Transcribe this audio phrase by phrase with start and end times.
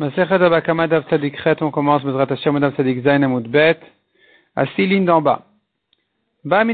[0.00, 2.02] on commence
[4.56, 5.44] à six lignes d'en bas.
[6.44, 6.64] Il a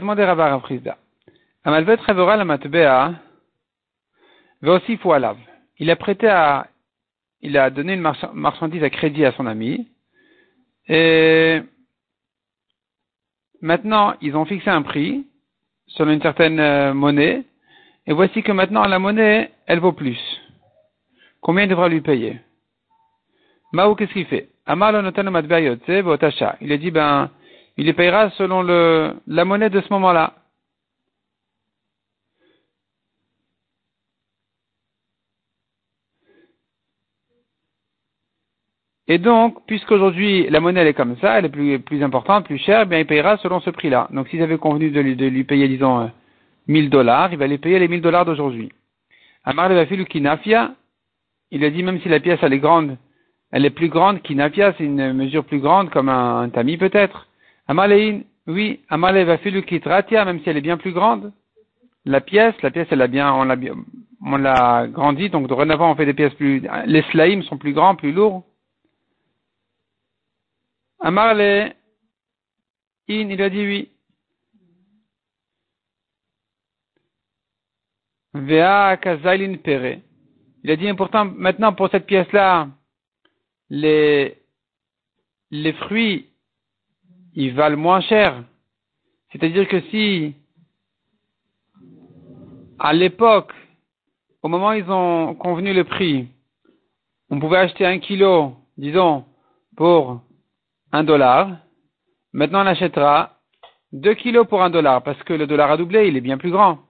[0.00, 0.98] demandé Rava Rav Chizda.
[1.64, 3.14] Amalvet Chavora la Matbea,
[4.62, 5.36] Veosif Alav.
[5.78, 6.66] Il a prêté à,
[7.40, 9.88] il a donné une marchandise à crédit à son ami,
[10.88, 11.60] et
[13.60, 15.24] maintenant, ils ont fixé un prix,
[15.86, 17.44] selon une certaine euh, monnaie,
[18.06, 20.18] et voici que maintenant la monnaie, elle vaut plus.
[21.40, 22.40] Combien il devra lui payer
[23.72, 27.30] Mao, qu'est-ce qu'il fait Il a dit, ben,
[27.76, 30.34] il les payera selon la monnaie de ce moment-là.
[39.10, 42.82] Et donc, puisqu'aujourd'hui la monnaie elle est comme ça, elle est plus, importante, plus chère,
[42.82, 44.06] eh bien il payera selon ce prix-là.
[44.12, 46.10] Donc s'ils avaient convenu de lui, payer, disons,
[46.66, 48.70] 1000 euh, dollars, il va les payer les 1000 dollars d'aujourd'hui.
[49.44, 49.86] Amar le
[51.50, 52.96] il a dit même si la pièce elle est grande,
[53.50, 57.28] elle est plus grande, kinafia c'est une mesure plus grande comme un, tamis peut-être.
[57.66, 61.32] Amalein, oui, Amar va kitratia, même si elle est bien plus grande.
[62.04, 63.56] La pièce, la pièce elle a bien, on l'a
[64.24, 67.94] on l'a grandi, donc dorénavant on fait des pièces plus, les slaïms sont plus grands,
[67.94, 68.44] plus lourds.
[71.00, 71.74] Amarle, in,
[73.08, 73.90] il a dit oui.
[78.34, 80.00] Vea kazailin pere.
[80.68, 82.68] Il a dit important, maintenant pour cette pièce-là,
[83.70, 84.36] les,
[85.50, 86.28] les fruits,
[87.32, 88.44] ils valent moins cher.
[89.32, 90.34] C'est-à-dire que si,
[92.78, 93.50] à l'époque,
[94.42, 96.28] au moment où ils ont convenu le prix,
[97.30, 99.24] on pouvait acheter un kilo, disons,
[99.74, 100.20] pour
[100.92, 101.48] un dollar.
[102.34, 103.38] Maintenant, on achètera
[103.90, 106.50] deux kilos pour un dollar parce que le dollar a doublé, il est bien plus
[106.50, 106.80] grand.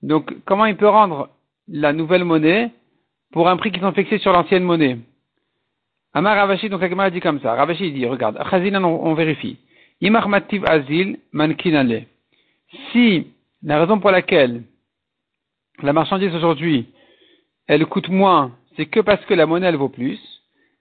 [0.00, 1.28] Donc, comment il peut rendre
[1.68, 2.72] la nouvelle monnaie
[3.32, 4.98] pour un prix qu'ils ont fixé sur l'ancienne monnaie
[6.14, 7.54] Amar Ravashi, donc a dit comme ça.
[7.54, 9.58] Ravashi dit, regarde, on, on vérifie.
[10.02, 12.04] Imarmativ azil mankinale.
[12.92, 13.28] Si
[13.62, 14.62] la raison pour laquelle
[15.82, 16.88] la marchandise aujourd'hui,
[17.66, 20.20] elle coûte moins, c'est que parce que la monnaie, elle vaut plus,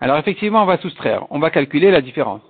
[0.01, 2.41] alors effectivement, on va soustraire, on va calculer la différence.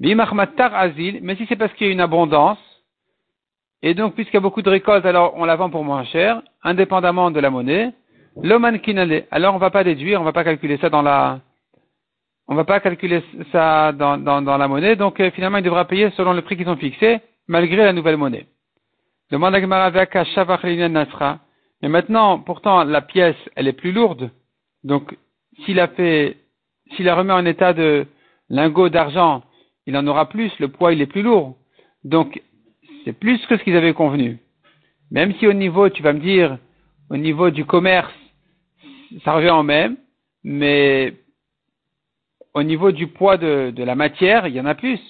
[0.00, 2.58] azil, mais si c'est parce qu'il y a une abondance,
[3.80, 6.42] et donc puisqu'il y a beaucoup de récoltes, alors on la vend pour moins cher,
[6.62, 7.92] indépendamment de la monnaie,
[8.40, 11.40] l'oman kinale, alors on va pas déduire, on va pas calculer ça dans la,
[12.48, 16.32] on va pas calculer ça dans, la monnaie, donc euh, finalement il devra payer selon
[16.32, 18.46] le prix qu'ils ont fixé, malgré la nouvelle monnaie.
[19.30, 21.38] Demande à Nasra.
[21.80, 24.30] Mais maintenant, pourtant, la pièce, elle est plus lourde.
[24.84, 25.16] Donc,
[25.64, 26.36] s'il a fait
[26.94, 28.06] s'il la remet en état de
[28.50, 29.42] lingot d'argent,
[29.86, 31.56] il en aura plus, le poids il est plus lourd.
[32.04, 32.42] Donc,
[33.04, 34.38] c'est plus que ce qu'ils avaient convenu.
[35.10, 36.58] Même si au niveau, tu vas me dire,
[37.10, 38.12] au niveau du commerce,
[39.24, 39.96] ça revient en même,
[40.44, 41.14] mais
[42.54, 45.00] au niveau du poids de, la matière, il y en a plus.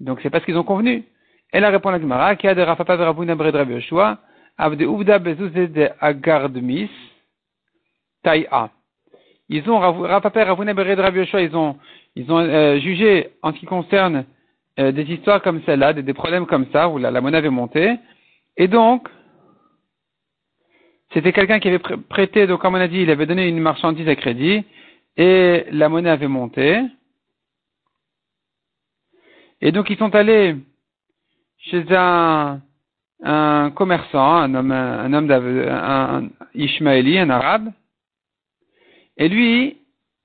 [0.00, 1.04] Donc, c'est pas ce qu'ils ont convenu.
[1.52, 4.18] Elle a répondu à Gemara, qui a de Rafapa Bred Yoshua,
[4.58, 6.90] Avde Uvda de Agardmis,
[8.22, 8.70] taille A
[9.48, 9.80] ils ont
[11.38, 11.76] ils ont
[12.16, 14.24] ils ont euh, jugé en ce qui concerne
[14.78, 17.96] euh, des histoires comme celle-là, des, problèmes comme ça où la, monnaie avait monté,
[18.56, 19.08] et donc
[21.12, 24.08] c'était quelqu'un qui avait prêté, donc comme on a dit, il avait donné une marchandise
[24.08, 24.64] à crédit
[25.16, 26.82] et la monnaie avait monté.
[29.60, 30.56] Et donc ils sont allés
[31.58, 32.60] chez un,
[33.74, 37.72] commerçant, un homme, un homme un, Ishmaéli, un arabe,
[39.16, 39.78] et lui,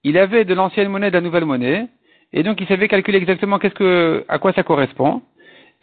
[0.03, 1.87] il avait de l'ancienne monnaie de la nouvelle monnaie,
[2.33, 5.21] et donc il savait calculer exactement à quoi ça correspond.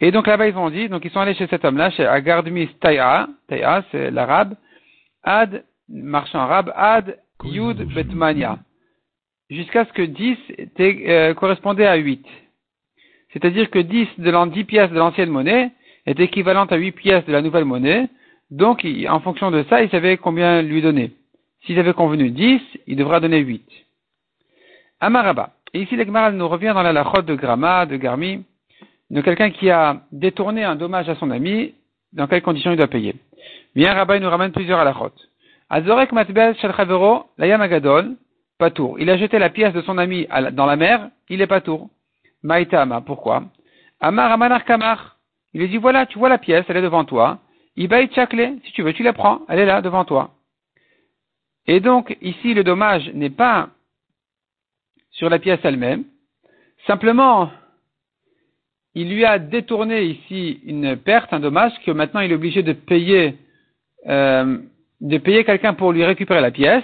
[0.01, 2.69] Et donc là-bas, ils ont dit, donc ils sont allés chez cet homme-là, chez Agardmis
[2.79, 4.55] Taya, Taya, c'est l'arabe,
[5.23, 8.59] Ad, marchand arabe, Ad Yud Betmania,
[9.49, 12.25] jusqu'à ce que 10 était, euh, correspondait à 8.
[13.33, 15.71] C'est-à-dire que 10 de l'an 10 pièces de l'ancienne monnaie
[16.05, 18.09] est équivalente à 8 pièces de la nouvelle monnaie,
[18.51, 21.11] donc en fonction de ça, il savait combien lui donner.
[21.65, 23.63] S'ils avaient convenu 10, il devra donner 8.
[25.01, 25.51] Amaraba.
[25.73, 28.43] Et ici, l'Egmaral nous revient dans la lachot de Grama, de Garmi,
[29.09, 31.73] de quelqu'un qui a détourné un dommage à son ami,
[32.11, 33.15] dans quelles conditions il doit payer.
[33.75, 35.11] Bien, Rabat, il nous ramène plusieurs lachot.
[35.69, 38.15] Azorek matbel shel chavero, layam agadol.
[38.97, 41.89] Il a jeté la pièce de son ami dans la mer, il est patour.
[42.43, 43.43] Maïtama, pourquoi?
[44.01, 45.17] Amar amanar kamar.
[45.53, 47.39] Il lui dit, voilà, tu vois la pièce, elle est devant toi.
[47.77, 50.31] Ibaï chakle, si tu veux, tu la prends, elle est là, devant toi.
[51.67, 53.69] Et donc, ici, le dommage n'est pas
[55.11, 56.03] sur la pièce elle-même.
[56.85, 57.49] Simplement,
[58.93, 62.73] il lui a détourné ici une perte, un dommage, que maintenant il est obligé de
[62.73, 63.37] payer,
[64.07, 64.59] euh,
[65.01, 66.83] de payer quelqu'un pour lui récupérer la pièce,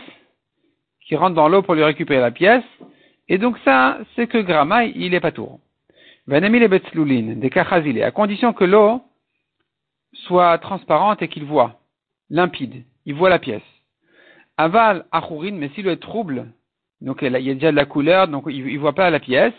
[1.02, 2.64] qui rentre dans l'eau pour lui récupérer la pièce.
[3.28, 5.60] Et donc ça, c'est que Grama, il est pas tour.
[6.28, 6.68] Vanemi les
[7.36, 9.02] des kachazilé, à condition que l'eau
[10.14, 11.80] soit transparente et qu'il voit,
[12.30, 13.62] limpide, il voit la pièce.
[14.58, 16.48] Aval achourin, mais s'il est trouble,
[17.02, 19.54] donc il y a déjà de la couleur, donc il, ne voit pas la pièce.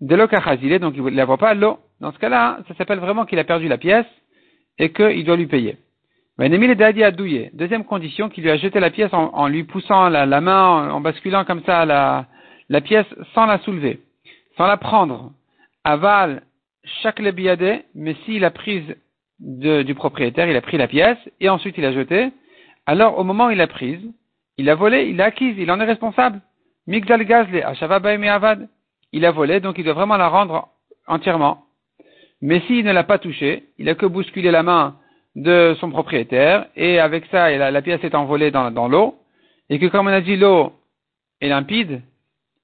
[0.00, 1.78] De l'eau kachazilé, donc il ne la voit pas l'eau.
[2.00, 4.06] Dans ce cas-là, ça s'appelle vraiment qu'il a perdu la pièce
[4.78, 5.78] et qu'il doit lui payer.
[6.38, 11.44] Deuxième condition, qu'il lui a jeté la pièce en, lui poussant la, main, en, basculant
[11.44, 12.26] comme ça la,
[12.68, 14.00] la pièce sans la soulever,
[14.56, 15.32] sans la prendre
[15.84, 16.42] aval
[17.02, 18.96] chaque lebiade, mais s'il a prise
[19.38, 22.32] du propriétaire, il a pris la pièce et ensuite il a jeté,
[22.86, 24.02] alors au moment où il l'a prise,
[24.58, 26.40] il a volé, il l'a acquise, il en est responsable.
[26.86, 28.68] Migdal gazle, avad.
[29.12, 30.68] Il a volé, donc il doit vraiment la rendre
[31.06, 31.64] entièrement.
[32.40, 34.96] Mais s'il ne l'a pas touché, il a que bousculé la main
[35.34, 39.18] de son propriétaire, et avec ça, la, pièce est envolée dans, l'eau,
[39.70, 40.72] et que comme on a dit, l'eau
[41.40, 42.02] est limpide,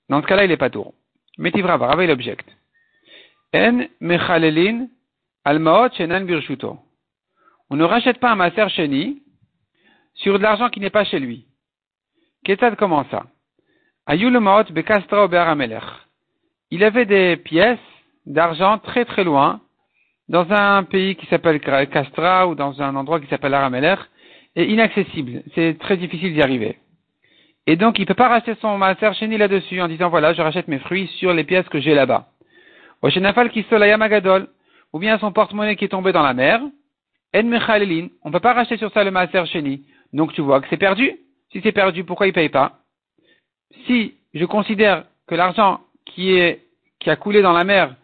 [0.09, 0.95] dans ce cas-là, il n'est pas tour.
[1.39, 2.47] Metivra, avec l'object.
[3.55, 4.89] En mechalelin
[5.45, 5.89] almaot.
[7.71, 9.23] On ne rachète pas un maser sheni
[10.15, 11.47] sur de l'argent qui n'est pas chez lui.
[12.45, 13.25] Ketad comment ça?
[14.07, 15.29] Ayul maot bekastra
[16.71, 17.79] Il avait des pièces
[18.27, 19.61] d'argent très très loin,
[20.29, 23.97] dans un pays qui s'appelle Castra ou dans un endroit qui s'appelle Arameler,
[24.57, 25.43] et inaccessible.
[25.55, 26.79] C'est très difficile d'y arriver.
[27.67, 30.43] Et donc, il ne peut pas racheter son maser sheni là-dessus en disant voilà, je
[30.43, 32.29] rachète mes fruits sur les pièces que j'ai là-bas.
[33.03, 36.63] Ou bien son porte-monnaie qui est tombé dans la mer.
[37.35, 39.85] On ne peut pas racheter sur ça le maaser sheni.
[40.13, 41.13] Donc tu vois que c'est perdu.
[41.53, 42.81] Si c'est perdu, pourquoi il ne paye pas?
[43.87, 46.65] Si je considère que l'argent qui est,
[47.01, 47.95] qui a coulé dans la mer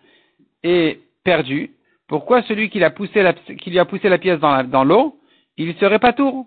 [0.63, 1.71] est perdu,
[2.09, 5.19] pourquoi celui qui, lui a poussé la pièce dans l'eau,
[5.57, 6.47] il serait pas tour?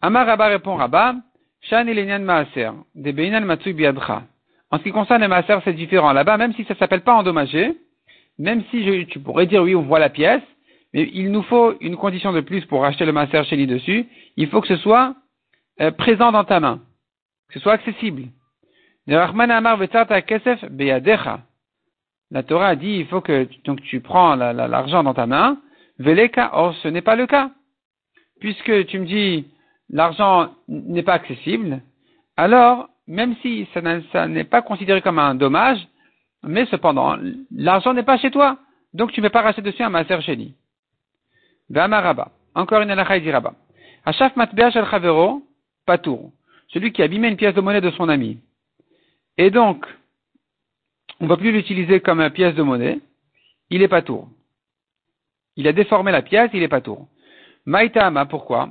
[0.00, 1.14] Amar Rabba répond Rabba,
[1.62, 1.84] Shan
[2.20, 4.24] maaser, matsui biadra.
[4.70, 6.12] En ce qui concerne les maaser, c'est différent.
[6.12, 7.74] Là-bas, même si ça ne s'appelle pas endommagé,
[8.38, 10.42] même si tu pourrais dire oui, on voit la pièce,
[10.92, 14.06] mais il nous faut une condition de plus pour acheter le maaser chez lui dessus.
[14.36, 15.14] Il faut que ce soit
[15.80, 16.80] euh, présent dans ta main,
[17.48, 18.24] que ce soit accessible.
[22.30, 23.44] La Torah a dit il faut que
[23.84, 25.58] tu prends l'argent dans ta main.
[25.98, 27.50] Veleka, or ce n'est pas le cas.
[28.40, 29.46] Puisque tu me dis
[29.90, 31.80] l'argent n'est pas accessible,
[32.36, 33.68] alors même si
[34.12, 35.86] ça n'est pas considéré comme un dommage,
[36.42, 37.16] mais cependant,
[37.54, 38.58] l'argent n'est pas chez toi,
[38.92, 40.54] donc tu ne peux pas racheter dessus un maser sheni.
[41.74, 42.30] Rabat.
[42.54, 43.54] Encore une halakha dit Rabba.
[44.04, 45.42] Hachaf matbea shel chavero,
[45.86, 46.32] patour.
[46.68, 48.38] Celui qui abîmait une pièce de monnaie de son ami.
[49.36, 49.86] Et donc,
[51.20, 53.00] on ne va plus l'utiliser comme une pièce de monnaie.
[53.70, 54.28] Il est patour.
[55.56, 57.06] Il a déformé la pièce, il est patour.
[57.66, 58.70] Maïtama, pourquoi?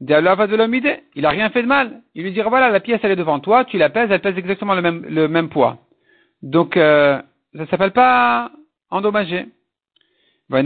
[0.00, 2.02] Il n'a rien fait de mal.
[2.14, 4.36] Il lui dira, voilà, la pièce, elle est devant toi, tu la pèses, elle pèse
[4.36, 5.78] exactement le même, poids.
[6.42, 7.18] Donc, euh,
[7.54, 8.50] ça ne s'appelle pas
[8.90, 9.46] endommagé.
[10.50, 10.62] À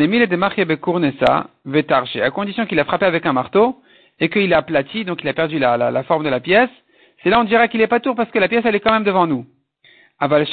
[2.30, 3.80] condition qu'il a frappé avec un marteau
[4.18, 6.70] et qu'il a aplati, donc il a perdu la, forme de la pièce,
[7.22, 8.92] c'est là on dira qu'il est pas tour parce que la pièce elle est quand
[8.92, 9.46] même devant nous.
[10.18, 10.46] Aval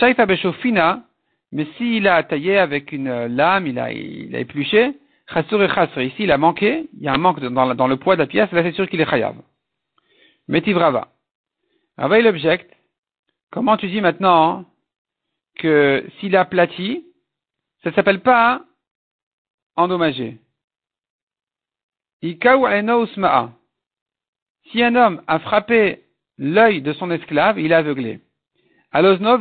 [1.51, 4.99] mais s'il a taillé avec une lame, il a, il a épluché,
[5.31, 6.01] Chasur et Chasur.
[6.01, 8.51] Ici, il a manqué, il y a un manque dans, le poids de la pièce,
[8.51, 9.35] là c'est sûr qu'il est chayav.
[10.47, 11.07] Metiv Rava.
[11.97, 12.75] Il objecte.
[13.51, 14.65] Comment tu dis maintenant
[15.55, 17.05] que s'il a aplati,
[17.83, 18.65] ça ne s'appelle pas
[19.75, 20.39] endommagé.
[22.21, 22.37] Si
[24.83, 26.03] un homme a frappé
[26.37, 28.19] l'œil de son esclave, il est aveuglé.
[28.95, 29.37] Alosno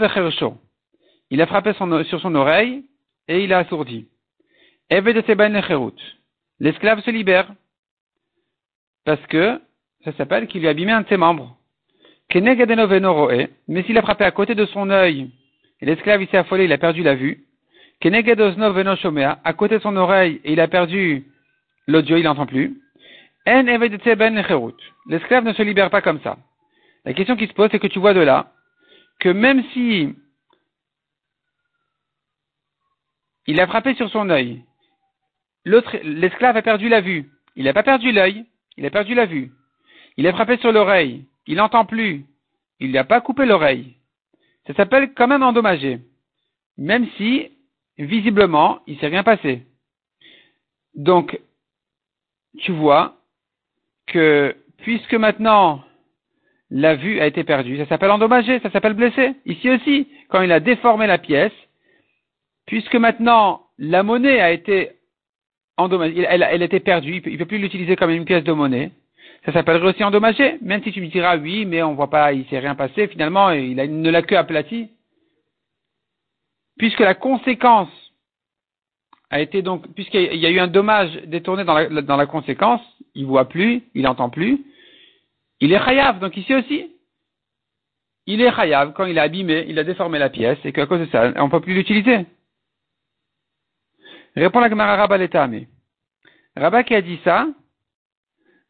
[1.31, 2.83] Il a frappé sur son oreille
[3.29, 4.09] et il a assourdi.
[6.59, 7.53] L'esclave se libère.
[9.05, 9.61] Parce que
[10.03, 11.57] ça s'appelle qu'il lui a abîmé un de ses membres.
[12.35, 15.31] Mais s'il a frappé à côté de son œil,
[15.81, 17.45] et l'esclave il s'est affolé, il a perdu la vue.
[18.03, 21.27] À côté de son oreille, et il a perdu
[21.87, 22.81] l'audio, il n'entend plus.
[23.47, 26.39] L'esclave ne se libère pas comme ça.
[27.05, 28.51] La question qui se pose, c'est que tu vois de là
[29.25, 30.15] que même si
[33.47, 34.63] il a frappé sur son œil,
[35.65, 37.31] l'esclave a perdu la vue.
[37.57, 38.45] Il n'a pas perdu l'œil,
[38.77, 39.51] il a perdu la vue.
[40.19, 42.27] Il est frappé sur l'oreille, il n'entend plus.
[42.81, 43.97] Il n'a pas coupé l'oreille.
[44.67, 46.01] Ça s'appelle quand même endommagé.
[46.77, 47.51] Même si,
[47.97, 49.67] visiblement, il s'est rien passé.
[50.95, 51.41] Donc,
[52.59, 53.17] tu vois
[54.07, 55.83] que, puisque maintenant,
[56.77, 59.37] la vue a été perdue, ça s'appelle endommagé, ça s'appelle blessé.
[59.47, 61.53] Ici aussi, quand il a déformé la pièce,
[62.67, 64.91] puisque maintenant, la monnaie a été
[65.77, 68.91] endommagée, elle, elle était perdue, il ne peut plus l'utiliser comme une pièce de monnaie.
[69.47, 70.59] ça s'appellerait aussi endommagé.
[70.63, 73.51] Même si tu me diras oui, mais on voit pas, il s'est rien passé, finalement,
[73.51, 74.89] il a, ne l'a que aplati.
[76.77, 77.89] Puisque la conséquence
[79.31, 82.83] a été donc, puisqu'il y a eu un dommage détourné dans la, conséquence,
[83.15, 84.65] il voit plus, il entend plus,
[85.61, 86.19] il est chayav.
[86.19, 86.93] Donc ici aussi,
[88.27, 91.01] il est chayav quand il a abîmé, il a déformé la pièce et qu'à cause
[91.01, 92.27] de ça, on ne peut plus l'utiliser.
[94.37, 95.67] Répond la Gemara Rabba Letame.
[96.57, 97.47] Rabba qui a dit ça,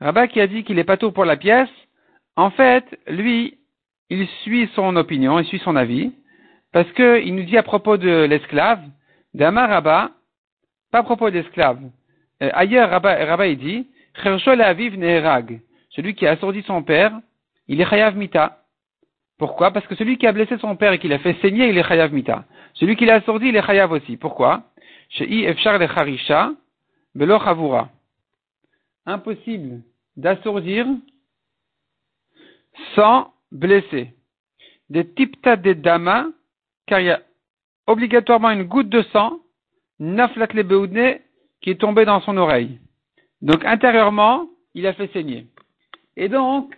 [0.00, 1.70] Rabba qui a dit qu'il est pas tout pour la pièce,
[2.36, 3.58] en fait, lui,
[4.10, 6.12] il suit son opinion, il suit son avis,
[6.72, 8.82] parce qu'il nous dit à propos de l'esclave,
[9.32, 10.10] d'Amar Rabba,
[10.90, 11.80] pas à propos de l'esclave.
[12.42, 13.88] Euh, ailleurs, Rabba, il dit,
[14.24, 15.60] Aviv Neherag,
[15.94, 17.20] celui qui a assourdi son père,
[17.68, 18.64] il est Chayav Mita.
[19.38, 19.70] Pourquoi?
[19.70, 21.86] Parce que celui qui a blessé son père et qui l'a fait saigner, il est
[21.86, 22.44] Chayav Mita.
[22.74, 24.16] Celui qui l'a assourdi, il est Chayav aussi.
[24.16, 24.64] Pourquoi?
[29.06, 29.82] Impossible
[30.16, 30.86] d'assourdir
[32.94, 34.14] sans blesser.
[34.90, 36.26] Des tipta de dama,
[36.86, 37.22] car il y a
[37.86, 39.38] obligatoirement une goutte de sang,
[40.00, 41.20] naflat le
[41.60, 42.80] qui est tombée dans son oreille.
[43.42, 45.46] Donc intérieurement, il a fait saigner.
[46.16, 46.74] Et donc,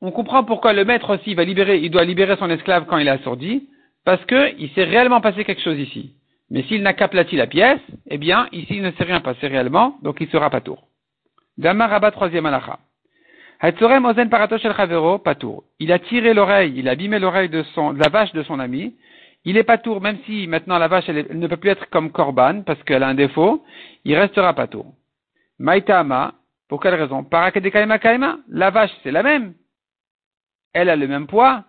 [0.00, 3.08] on comprend pourquoi le maître aussi va libérer, il doit libérer son esclave quand il
[3.08, 3.68] est assourdi,
[4.04, 6.14] parce qu'il s'est réellement passé quelque chose ici.
[6.50, 9.96] Mais s'il n'a qu'aplati la pièce, eh bien, ici, il ne s'est rien passé réellement,
[10.02, 10.88] donc il sera pas tour.
[11.56, 12.78] Dama Rabat, troisième alacha.
[13.62, 14.28] Ozen
[15.24, 15.64] Patour.
[15.78, 18.58] Il a tiré l'oreille, il a abîmé l'oreille de, son, de la vache de son
[18.58, 18.94] ami.
[19.46, 22.62] Il est patour, même si maintenant la vache elle, ne peut plus être comme Corban
[22.62, 23.62] parce qu'elle a un défaut,
[24.04, 24.86] il restera patour.
[25.58, 26.34] Maitama,
[26.74, 27.22] pour quelle raison?
[27.22, 29.54] Kaima, la vache c'est la même.
[30.72, 31.62] Elle a le même poids.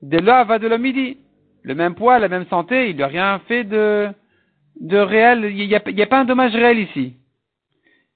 [0.00, 1.18] De là va de l'omidi
[1.64, 4.14] le même poids, la même santé, il n'a rien fait de,
[4.92, 7.16] réel, il n'y a, pas un dommage réel ici.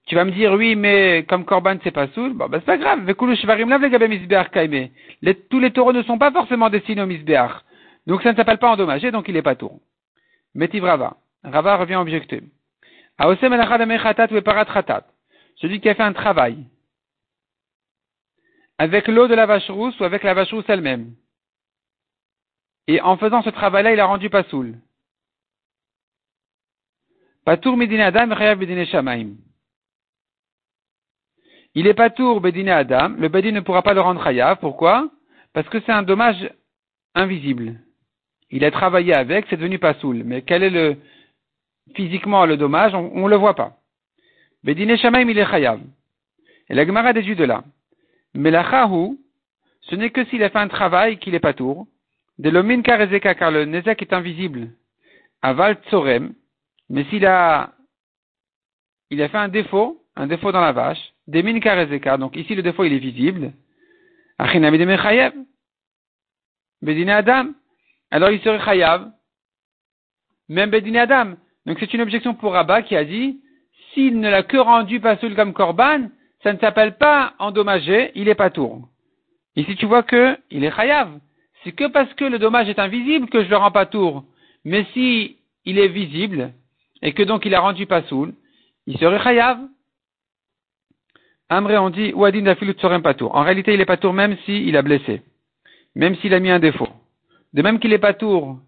[0.07, 2.79] Tu vas me dire, oui, mais comme Corban c'est pas soul, bon, ben, c'est pas
[2.79, 3.01] grave.
[5.23, 7.51] Les, tous les taureaux ne sont pas forcément destinés au misbeach.
[8.07, 9.81] Donc ça ne s'appelle pas endommagé, donc il n'est pas tour.
[10.55, 11.17] Metiv Rava.
[11.43, 12.45] Rava revient objecter.
[15.57, 16.67] Celui qui a fait un travail
[18.79, 21.15] avec l'eau de la vache rousse ou avec la vache rousse elle-même.
[22.87, 24.79] Et en faisant ce travail-là, il a rendu pas soul.
[27.45, 29.37] Patour Medine Adam, Bedine Shamaim.
[31.75, 34.59] Il est Patour Bedine Adam, le Bedin ne pourra pas le rendre Chayav.
[34.59, 35.11] Pourquoi?
[35.53, 36.51] Parce que c'est un dommage
[37.15, 37.81] invisible.
[38.51, 40.23] Il a travaillé avec, c'est devenu pas soul.
[40.25, 40.97] Mais quel est le
[41.95, 42.95] physiquement le dommage?
[42.95, 43.79] On ne le voit pas.
[44.65, 45.81] Bedine Shamaim, il est Chayav.
[46.71, 47.65] Et la Gemara déduit de là.
[48.33, 49.19] Mais la Chahu,
[49.83, 51.87] ce n'est que s'il a fait un travail qu'il est Patour.
[52.39, 54.71] De l'omin karezeka, car le nezek est invisible.
[55.43, 56.35] Aval tsorem.
[56.89, 57.73] Mais s'il a,
[59.11, 62.55] il a fait un défaut, un défaut dans la vache, des min karezeka, donc ici
[62.55, 63.53] le défaut il est visible.
[64.39, 65.33] Achinami de mechayev.
[66.83, 67.53] Bedine Adam.
[68.11, 69.13] Alors il serait chayav.
[70.49, 71.37] Même Bedine Adam.
[71.67, 73.41] Donc c'est une objection pour Rabat qui a dit,
[73.95, 76.09] s'il ne l'a que rendu pas seul comme korban,
[76.43, 78.89] ça ne s'appelle pas endommagé, il est pas tour.
[79.57, 81.11] Ici tu vois que il est chayav
[81.65, 84.25] c'est que parce que le dommage est invisible que je le rends pas tour.
[84.65, 86.53] Mais si il est visible,
[87.03, 88.35] et que donc il a rendu pas soul,
[88.87, 89.59] il serait chayav.
[91.49, 93.35] Amré, on dit, ou adin dafilut pas tour.
[93.35, 95.23] En réalité, il est pas tour même s'il a blessé.
[95.95, 96.89] Même s'il a mis un défaut.
[97.53, 98.59] De même qu'il est pas tour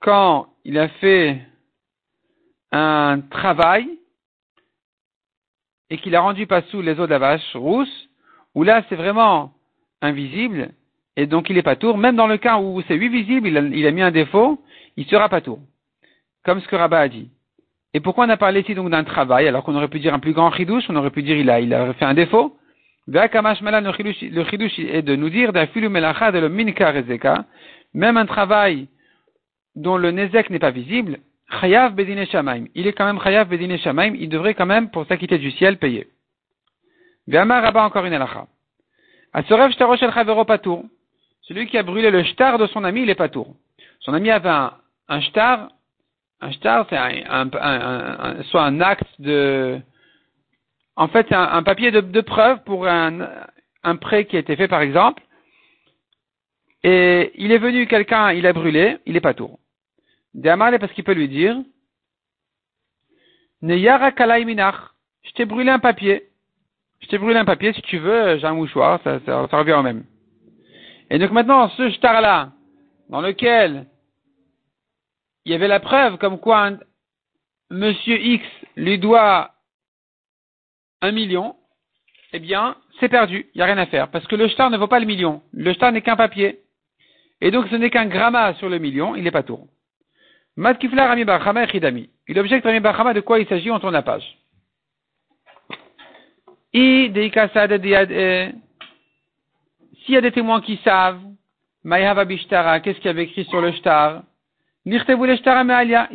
[0.00, 1.40] quand il a fait
[2.72, 3.86] un travail
[5.90, 8.08] et qu'il a rendu pas sous les eaux de la vache rousse,
[8.54, 9.52] où là c'est vraiment
[10.00, 10.70] invisible,
[11.16, 11.98] et donc il est pas tour.
[11.98, 14.58] Même dans le cas où c'est lui visible, il a, mis un défaut,
[14.96, 15.60] il sera pas tour.
[16.44, 17.30] Comme ce que Rabat a dit.
[17.94, 20.18] Et pourquoi on a parlé ici donc d'un travail, alors qu'on aurait pu dire un
[20.18, 22.56] plus grand chidouche, on aurait pu dire il a, il a fait un défaut?
[23.06, 26.92] Le chidouche est de nous dire de le minka
[27.94, 28.88] même un travail
[29.74, 31.18] dont le nezek n'est pas visible,
[31.60, 31.94] chayav.
[32.74, 35.78] Il est quand même chayav bedine shamaim, il devrait quand même, pour s'acquitter du ciel,
[35.78, 36.08] payer.
[37.26, 38.46] Ve'amar Rabat encore une alacha.
[41.42, 43.54] Celui qui a brûlé le shtar de son ami, il est pas tour.
[44.00, 44.72] Son ami avait un,
[45.08, 45.68] un shtar.
[46.40, 49.80] Un shtar, c'est un, soit un acte de,
[50.96, 53.28] en fait, un, papier de, preuve pour un,
[53.82, 55.22] un prêt qui a été fait, par exemple.
[56.84, 59.34] Et il est venu quelqu'un, il a brûlé, il est pas
[60.34, 61.56] Diamal parce qu'il peut lui dire,
[63.60, 64.44] Neyara kalai
[65.22, 66.28] je t'ai brûlé un papier.
[67.00, 69.18] Je t'ai brûlé un papier, si tu veux, j'ai un mouchoir, ça,
[69.52, 70.04] revient au même.
[71.10, 72.52] Et donc maintenant, ce shtar-là,
[73.08, 73.86] dans lequel
[75.44, 76.72] il y avait la preuve comme quoi
[77.70, 78.44] Monsieur X
[78.76, 79.50] lui doit
[81.00, 81.56] un million,
[82.32, 84.78] eh bien, c'est perdu, il n'y a rien à faire, parce que le shtar ne
[84.78, 85.42] vaut pas le million.
[85.52, 86.60] Le shtar n'est qu'un papier.
[87.40, 89.66] Et donc ce n'est qu'un gramma sur le million, il n'est pas tour.
[90.56, 94.02] Matkifla Rami Barhama et Il objecte Rami Barhama de quoi il s'agit, on tourne la
[94.02, 94.38] page.
[96.74, 97.10] Eh.
[100.04, 101.20] S'il y a des témoins qui savent,
[101.84, 104.22] Mayhava Bishtara, qu'est-ce qu'il y avait écrit sur le shtar?
[104.84, 105.00] Ils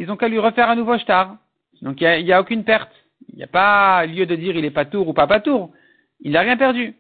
[0.10, 1.38] ont qu'à lui refaire un nouveau shtar.
[1.82, 2.92] Donc il n'y a, aucune perte.
[3.30, 5.72] Il n'y a pas lieu de dire il est pas tour ou pas pas tour.
[6.20, 6.96] Il n'a rien perdu.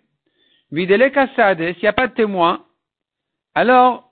[0.71, 2.65] Videle s'il n'y a pas de témoin,
[3.55, 4.06] alors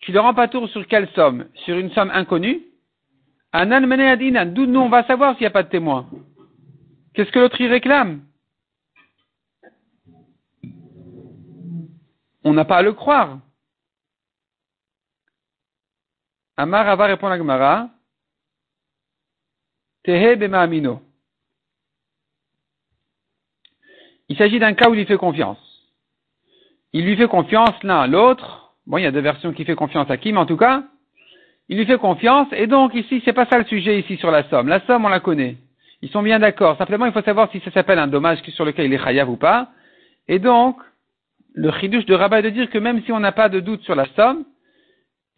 [0.00, 1.48] tu le rends pas tour sur quelle somme?
[1.64, 2.62] Sur une somme inconnue?
[3.52, 6.08] Anan Meneyadinan, d'où nous on va savoir s'il n'y a pas de témoin
[7.14, 8.26] Qu'est-ce que l'autre y réclame?
[12.44, 13.40] On n'a pas à le croire.
[16.56, 17.90] Amar va répondre à Gemara.
[20.04, 21.02] Tehe Amino.
[24.28, 25.58] Il s'agit d'un cas où il lui fait confiance.
[26.92, 29.74] Il lui fait confiance l'un à l'autre Bon, il y a deux versions qui fait
[29.74, 30.84] confiance à qui, mais en tout cas,
[31.68, 34.44] il lui fait confiance, et donc ici, c'est pas ça le sujet ici sur la
[34.48, 34.68] somme.
[34.68, 35.56] La somme, on la connaît.
[36.02, 36.76] Ils sont bien d'accord.
[36.78, 39.36] Simplement, il faut savoir si ça s'appelle un dommage sur lequel il est chayav ou
[39.36, 39.70] pas.
[40.28, 40.76] Et donc,
[41.54, 43.82] le chidouche de Rabat est de dire que même si on n'a pas de doute
[43.82, 44.44] sur la somme,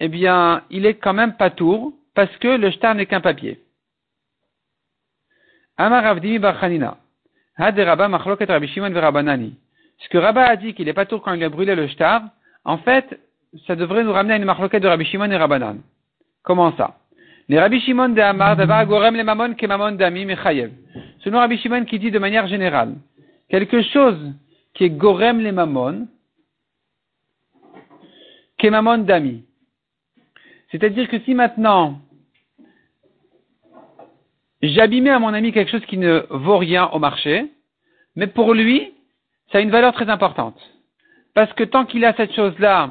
[0.00, 3.60] eh bien, il est quand même pas tour, parce que le shtar n'est qu'un papier.
[5.76, 6.98] Amar Avdimi Barchanina.
[7.56, 11.42] Had machloket Rabbi Shimon Ce que Rabat a dit qu'il est pas tour quand il
[11.42, 12.22] a brûlé le shtar,
[12.64, 13.18] en fait,
[13.66, 15.78] ça devrait nous ramener à une marloquette de Rabbi Shimon et Rabbanan.
[16.42, 16.98] Comment ça?
[17.48, 20.70] Les Rabbi Shimon de Amar, davar gorem le mamon mamon dami mechayev.
[21.20, 22.94] Selon Rabbi Shimon qui dit de manière générale,
[23.48, 24.18] quelque chose
[24.74, 26.08] qui est gorem les mamon,
[28.62, 29.44] mamon dami.
[30.70, 32.00] C'est-à-dire que si maintenant,
[34.60, 37.46] j'abîmais à mon ami quelque chose qui ne vaut rien au marché,
[38.14, 38.92] mais pour lui,
[39.50, 40.60] ça a une valeur très importante.
[41.32, 42.90] Parce que tant qu'il a cette chose-là,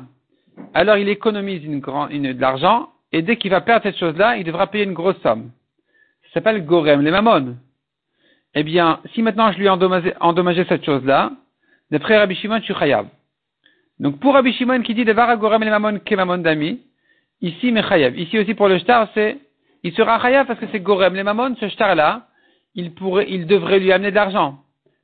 [0.74, 4.68] alors il économise une, de l'argent, et dès qu'il va perdre cette chose-là, il devra
[4.68, 5.52] payer une grosse somme.
[6.24, 7.56] Ça s'appelle Gorem, les mamon.
[8.54, 11.32] Eh bien, si maintenant je lui ai endommagé, cette chose-là,
[11.92, 13.08] d'après Rabbi Shimon, je suis chayav.
[14.00, 16.80] Donc pour Rabbi Shimon qui dit de Gorem les mamon ke mamon dami,
[17.42, 18.18] ici mais chayav.
[18.18, 19.38] Ici aussi pour le shtar, c'est,
[19.84, 22.28] il sera chayav parce que c'est Gorem les mamon, ce shtar-là,
[22.76, 24.60] il pourrait, il devrait lui amener de l'argent.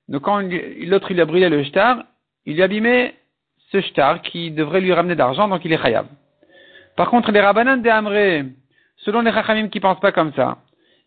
[0.09, 2.03] Donc quand l'autre il a brûlé le shtar,
[2.45, 3.13] il lui a abîmé
[3.73, 6.05] ce shtar qui devrait lui ramener d'argent, donc il est khayab.
[6.95, 8.45] Par contre, les rabbanan de Amré,
[8.97, 10.59] selon les chachamim qui pensent pas comme ça,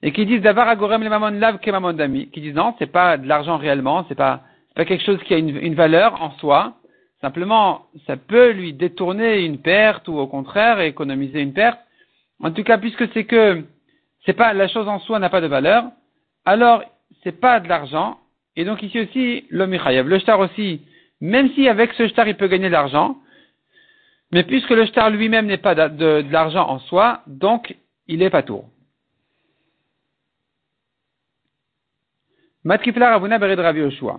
[0.03, 2.91] et qui disent d'avoir agorem le mamon lav ke mamon dami, qui disent non, c'est
[2.91, 4.41] pas de l'argent réellement, c'est pas,
[4.75, 6.75] pas quelque chose qui a une, une, valeur en soi,
[7.21, 11.79] simplement, ça peut lui détourner une perte ou au contraire économiser une perte.
[12.43, 13.65] En tout cas, puisque c'est que
[14.25, 15.85] c'est pas la chose en soi n'a pas de valeur,
[16.45, 16.83] alors
[17.23, 18.19] c'est pas de l'argent,
[18.57, 20.81] et donc ici aussi, l'homme Le shtar aussi,
[21.21, 23.19] même si avec ce shtar il peut gagner de l'argent,
[24.33, 27.77] mais puisque le shtar lui-même n'est pas de, l'argent en soi, donc
[28.07, 28.69] il est pas tour.
[32.65, 34.19] Matkifla Ravuna Bered Ravi Yoshua.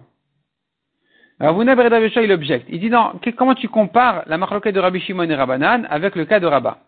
[1.40, 2.68] Ravuna Bered Ravi Yoshua, il objecte.
[2.70, 6.26] Il dit non, comment tu compares la marloquette de Rabbi Shimon et Rabbanan avec le
[6.26, 6.80] cas de Rabba?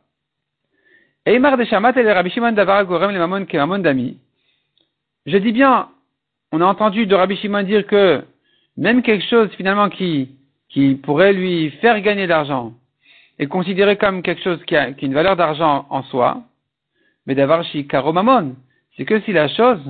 [1.25, 4.17] Eimar de Shamat et Rabbi Shimon d'Avara Gorem le Mamon Mamon Dami.
[5.25, 5.89] Je dis bien,
[6.53, 8.23] on a entendu de Rabbi Shimon dire que
[8.79, 10.29] même quelque chose finalement qui,
[10.69, 12.73] qui pourrait lui faire gagner de l'argent
[13.37, 16.43] est considéré comme quelque chose qui a, qui a une valeur d'argent en soi,
[17.25, 18.55] mais d'avoir chez Karomamon,
[18.95, 19.81] c'est que si la chose,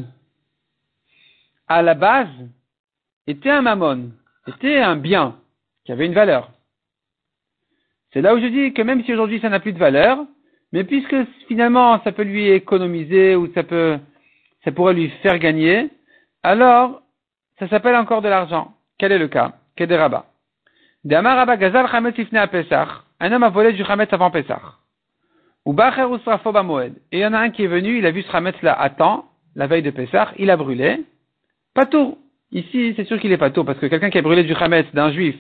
[1.68, 2.30] à la base,
[3.28, 4.12] était un mammon,
[4.48, 5.36] était un bien
[5.86, 6.50] qui avait une valeur.
[8.12, 10.26] C'est là où je dis que même si aujourd'hui ça n'a plus de valeur,
[10.72, 11.16] mais puisque
[11.48, 14.00] finalement ça peut lui économiser ou ça peut,
[14.64, 15.90] ça pourrait lui faire gagner,
[16.42, 17.04] alors
[17.60, 18.74] ça s'appelle encore de l'argent.
[19.00, 19.54] Quel est le cas?
[19.76, 20.26] Quel Rabba
[21.10, 22.90] Rabba Gazal à Pesach.
[23.22, 24.62] Un homme a volé du Chametz avant Pesach.
[25.66, 26.18] Ou Bacher ou
[26.64, 26.94] Moed.
[27.12, 28.80] Et il y en a un qui est venu, il a vu ce Chametz là
[28.80, 31.06] à temps, la veille de Pesach, il a brûlé.
[31.74, 32.18] Pas tout.
[32.52, 34.88] Ici, c'est sûr qu'il est pas tout, parce que quelqu'un qui a brûlé du Chametz
[34.94, 35.36] d'un juif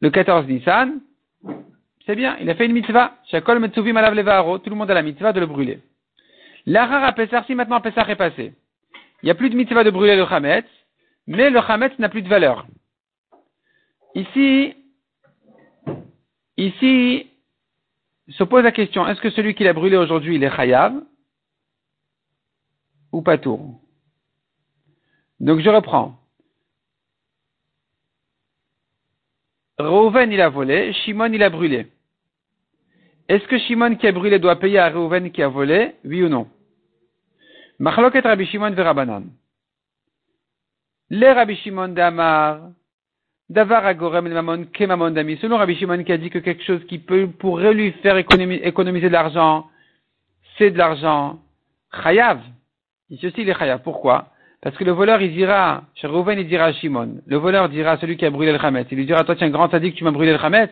[0.00, 1.00] le 14 Nissan,
[2.06, 3.14] c'est bien, il a fait une mitzvah.
[3.30, 5.80] Shakol Metsuvim Alav Levaro, tout le monde a la mitzvah de le brûler.
[6.66, 8.54] L'Arar à Pesach, si maintenant Pesach est passé,
[9.22, 10.66] il n'y a plus de mitzvah de brûler le Chametz,
[11.26, 12.66] mais le Hametz n'a plus de valeur.
[14.14, 14.74] Ici,
[16.56, 17.30] ici,
[18.28, 20.94] se pose la question, est-ce que celui qui l'a brûlé aujourd'hui, il est Chayav
[23.12, 23.80] ou pas tout
[25.40, 26.16] Donc je reprends.
[29.78, 31.86] Reuven, il a volé, Shimon, il a brûlé.
[33.28, 35.94] Est-ce que Shimon qui a brûlé doit payer à Reuven qui a volé?
[36.04, 36.48] Oui ou non?
[37.78, 39.30] Machloket Rabbi Shimon Verabanan.
[41.10, 42.68] Les Rabbi Shimon d'Amar,
[43.48, 45.36] Davar Agorem Mamon Kemamon Dami.
[45.38, 49.08] Selon Rabbi Shimon qui a dit que quelque chose qui peut, pourrait lui faire économiser
[49.08, 49.66] de l'argent,
[50.56, 51.40] c'est de l'argent.
[51.92, 52.40] Chayav.
[53.10, 53.82] Ici aussi il est Chayav.
[53.82, 54.28] Pourquoi?
[54.62, 57.22] Parce que le voleur, il dira, chez Rouven, il dira à Shimon.
[57.26, 58.86] Le voleur dira à celui qui a brûlé le Hametz.
[58.90, 60.70] Il lui dira, toi, tiens, grand que tu m'as brûlé le Hametz.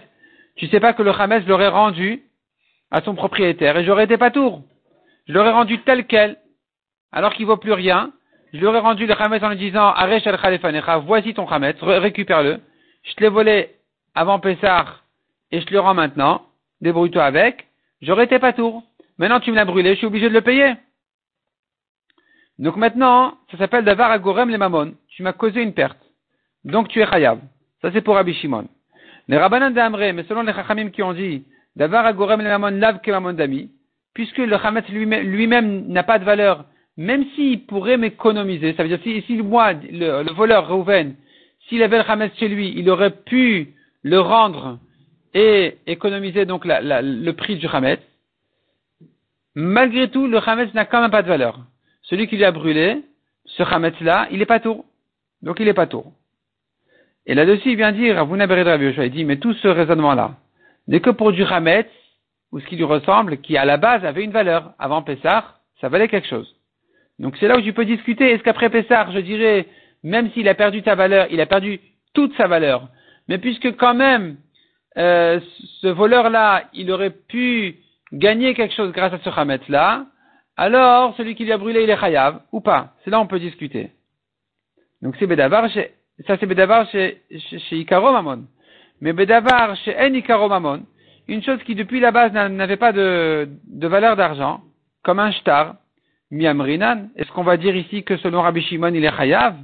[0.56, 2.22] Tu sais pas que le Hametz l'aurait rendu
[2.90, 4.62] à son propriétaire et j'aurais été pas tour.
[5.26, 6.36] Je l'aurais rendu tel quel.
[7.12, 8.12] Alors qu'il vaut plus rien.
[8.52, 12.60] Je lui aurais rendu le Hametz en lui disant, Arèche al voici ton Hametz, récupère-le.
[13.02, 13.70] Je te l'ai volé
[14.14, 14.86] avant Pessah
[15.50, 16.42] et je te le rends maintenant.
[16.80, 17.66] Débrouille-toi avec.
[18.00, 18.82] J'aurais été pas tour.
[19.18, 20.74] Maintenant, tu me l'as brûlé, je suis obligé de le payer.
[22.58, 24.94] Donc maintenant, ça s'appelle Davar Agorem les Mamon.
[25.08, 25.98] Tu m'as causé une perte.
[26.64, 27.38] Donc tu es Chayav.
[27.82, 28.66] Ça c'est pour Rabbi Shimon.
[29.28, 31.44] Les Rabbanan d'Amré, mais selon les Chachamim qui ont dit
[31.76, 33.70] Davar Agorem les Mamon lave que Mamon d'ami,
[34.14, 36.64] puisque le Hametz lui-même n'a pas de valeur,
[36.98, 41.14] même s'il pourrait m'économiser, ça veut dire si, si moi, le, voleur Reuven,
[41.68, 44.78] s'il avait le Hametz chez lui, il aurait pu le rendre
[45.32, 48.00] et économiser donc le prix du Hametz.
[49.54, 51.58] Malgré tout, le Hametz n'a quand même pas de valeur
[52.08, 53.02] celui qui lui a brûlé,
[53.44, 54.84] ce Hametz-là, il est pas tour.
[55.42, 56.12] Donc il est pas tour.
[57.26, 60.36] Et là-dessus, il vient dire, vous n'avez Rabbi Yoshua, il dit, mais tout ce raisonnement-là
[60.86, 61.86] n'est que pour du Hametz,
[62.50, 64.72] ou ce qui lui ressemble, qui à la base avait une valeur.
[64.78, 66.56] Avant Pessah, ça valait quelque chose.
[67.18, 68.30] Donc c'est là où tu peux discuter.
[68.30, 69.66] Est-ce qu'après Pessah, je dirais,
[70.02, 71.80] même s'il a perdu ta valeur, il a perdu
[72.14, 72.88] toute sa valeur.
[73.28, 74.36] Mais puisque quand même,
[74.96, 75.40] euh,
[75.80, 77.76] ce voleur-là, il aurait pu
[78.12, 80.06] gagner quelque chose grâce à ce Hametz-là,
[80.56, 82.94] alors celui qui lui a brûlé, il est chayav, ou pas.
[83.04, 83.92] C'est là on peut discuter.
[85.02, 85.92] Donc c'est Bedavar, chez,
[86.26, 88.44] ça c'est Bedavar chez, chez, chez Mamon.
[89.00, 90.82] Mais Bedavar chez En Ikaro Mamon,
[91.28, 94.62] une chose qui depuis la base n'avait pas de, de valeur d'argent,
[95.04, 95.76] comme un shtar,
[96.30, 99.56] miamrinan, est-ce qu'on va dire ici que selon Rabbi Shimon il est chayav?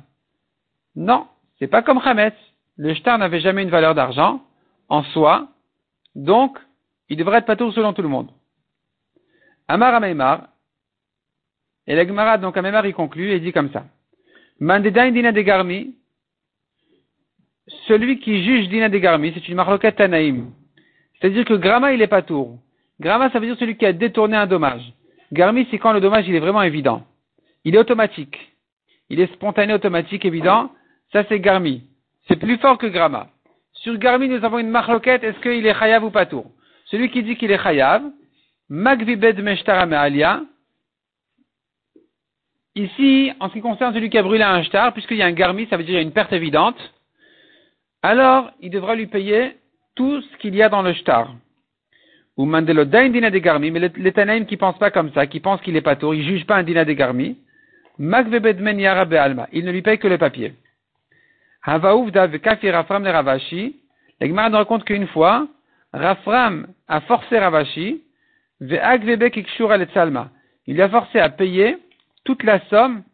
[0.96, 1.26] Non,
[1.58, 2.34] c'est pas comme Hametz.
[2.76, 4.42] Le shtar n'avait jamais une valeur d'argent
[4.88, 5.48] en soi,
[6.14, 6.58] donc
[7.08, 8.30] il devrait être pas tout selon tout le monde.
[9.68, 10.48] Amar Ameimar,
[11.86, 13.84] et la Gemara, donc, à il conclut et dit comme ça.
[14.58, 15.94] Mandedain dina de garmi,
[17.86, 20.50] celui qui juge dina de garmi, c'est une marloquette tanaïm.
[21.14, 22.58] C'est-à-dire que grama, il est pas tour.
[23.00, 24.92] Grama, ça veut dire celui qui a détourné un dommage.
[25.32, 27.04] Garmi, c'est quand le dommage, il est vraiment évident.
[27.64, 28.38] Il est automatique.
[29.10, 30.70] Il est spontané, automatique, évident.
[31.12, 31.84] Ça, c'est garmi.
[32.28, 33.28] C'est plus fort que grama.
[33.72, 36.50] Sur garmi, nous avons une marloquette, est-ce qu'il est chayav ou pas tour?
[36.86, 38.02] Celui qui dit qu'il est chayav,
[38.68, 40.42] magvibed meshtara me'alia,
[42.76, 45.32] Ici, en ce qui concerne celui qui a brûlé un shtar, puisqu'il y a un
[45.32, 46.76] garmi, ça veut dire qu'il y a une perte évidente,
[48.02, 49.56] alors il devra lui payer
[49.94, 51.32] tout ce qu'il y a dans le shtar.
[52.36, 55.40] Ou mandelo dain dina de garmi, mais les Tanaïm qui pensent pas comme ça, qui
[55.40, 57.38] pensent qu'il est pas tour, ils jugent pas un dina de garmi,
[57.98, 60.54] magvebedmen yara alma, il ne lui paye que le papier.
[61.62, 63.76] Havaouf dav kafi rafram le ravashi,
[64.20, 65.46] l'Egmar nous raconte qu'une fois,
[65.94, 68.02] Rafram a forcé Ravashi,
[68.60, 70.30] ve'agvebe kikshura le salma.
[70.66, 71.78] Il lui a forcé à payer
[72.24, 73.04] toute la somme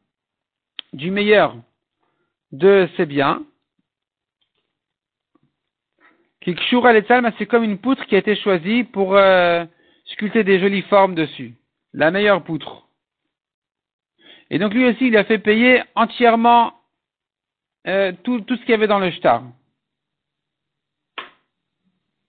[0.94, 1.56] du meilleur
[2.52, 3.42] de ses biens.
[6.40, 6.92] Kikshura
[7.38, 9.64] c'est comme une poutre qui a été choisie pour euh,
[10.06, 11.54] sculpter des jolies formes dessus.
[11.92, 12.86] La meilleure poutre.
[14.48, 16.72] Et donc lui aussi, il a fait payer entièrement
[17.86, 19.42] euh, tout, tout ce qu'il y avait dans le shtar.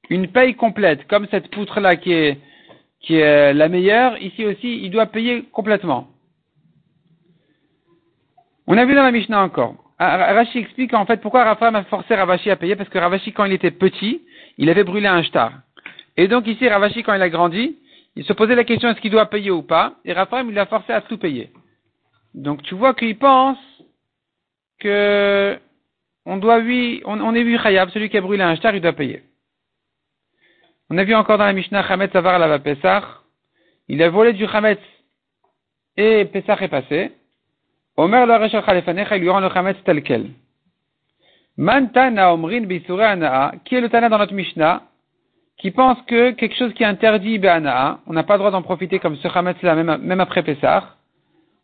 [0.09, 2.37] Une paye complète, comme cette poutre-là qui est,
[2.99, 6.09] qui est la meilleure, ici aussi, il doit payer complètement.
[8.67, 9.80] On a vu dans la Mishnah encore.
[10.03, 13.33] Ah, Rashi explique en fait pourquoi Raphaël a forcé Ravashi à payer, parce que Ravashi,
[13.33, 14.23] quand il était petit,
[14.57, 15.53] il avait brûlé un shtar.
[16.17, 17.77] Et donc ici, Ravashi, quand il a grandi,
[18.15, 20.65] il se posait la question est-ce qu'il doit payer ou pas, et Raphaël, il l'a
[20.65, 21.51] forcé à tout payer.
[22.33, 23.59] Donc tu vois qu'il pense
[24.79, 25.59] que
[26.25, 28.93] on doit lui, on, est vu Khayab, celui qui a brûlé un shtar, il doit
[28.93, 29.21] payer.
[30.89, 33.03] On a vu encore dans la Mishnah Hametz Avar la Pesach,
[33.87, 34.81] il a volé du Hametz
[35.95, 37.11] et Pesach est passé.
[37.97, 40.29] Omer Rachel Khalefanecha, il lui rend le Chametz tel quel.
[41.57, 42.65] Mantana Omrin
[42.99, 44.83] Anaa, qui est le Tana dans notre Mishnah,
[45.57, 48.61] qui pense que quelque chose qui est interdit Be'anaa, on n'a pas le droit d'en
[48.61, 50.95] profiter comme ce Chametz là, même, après Pessah,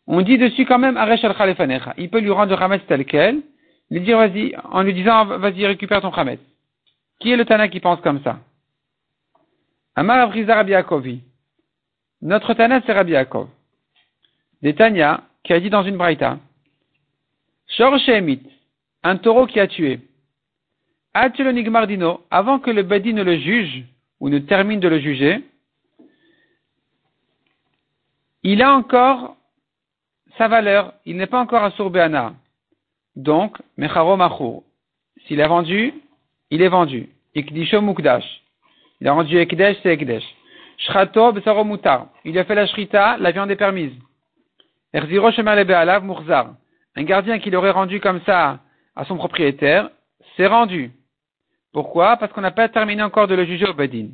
[0.06, 1.34] on dit dessus quand même Aresh al.
[1.96, 3.42] Il peut lui rendre le Chametz tel quel,
[3.90, 6.40] lui dire vas-y, en lui disant vas-y récupère ton Chametz.
[7.18, 8.38] Qui est le Tana qui pense comme ça?
[9.96, 11.22] Amar Avriza Rabbi.
[12.22, 13.48] Notre Tana c'est Rabbi Yakov.
[14.62, 16.38] Des Tanya, qui a dit dans une braïta,
[17.68, 18.42] Shemit,
[19.02, 20.00] un taureau qui a tué.
[21.14, 23.84] Nigmardino, avant que le badi ne le juge,
[24.20, 25.42] ou ne termine de le juger,
[28.42, 29.36] il a encore
[30.36, 32.34] sa valeur, il n'est pas encore à Sourbéana.
[33.16, 34.64] Donc, Mecharo Machour.
[35.26, 35.94] S'il a vendu,
[36.50, 37.08] il est vendu.
[37.34, 38.42] Mukdash.
[39.00, 40.24] Il a rendu Ekdesh, c'est Ekdesh.
[40.76, 42.08] Shrato Besaro Mutar.
[42.26, 43.94] Il a fait la Shrita, la viande est permise.
[44.94, 45.04] Un
[47.04, 48.60] gardien qui l'aurait rendu comme ça
[48.96, 49.90] à son propriétaire,
[50.36, 50.92] c'est rendu.
[51.72, 52.16] Pourquoi?
[52.16, 54.08] Parce qu'on n'a pas terminé encore de le juger au Bedin.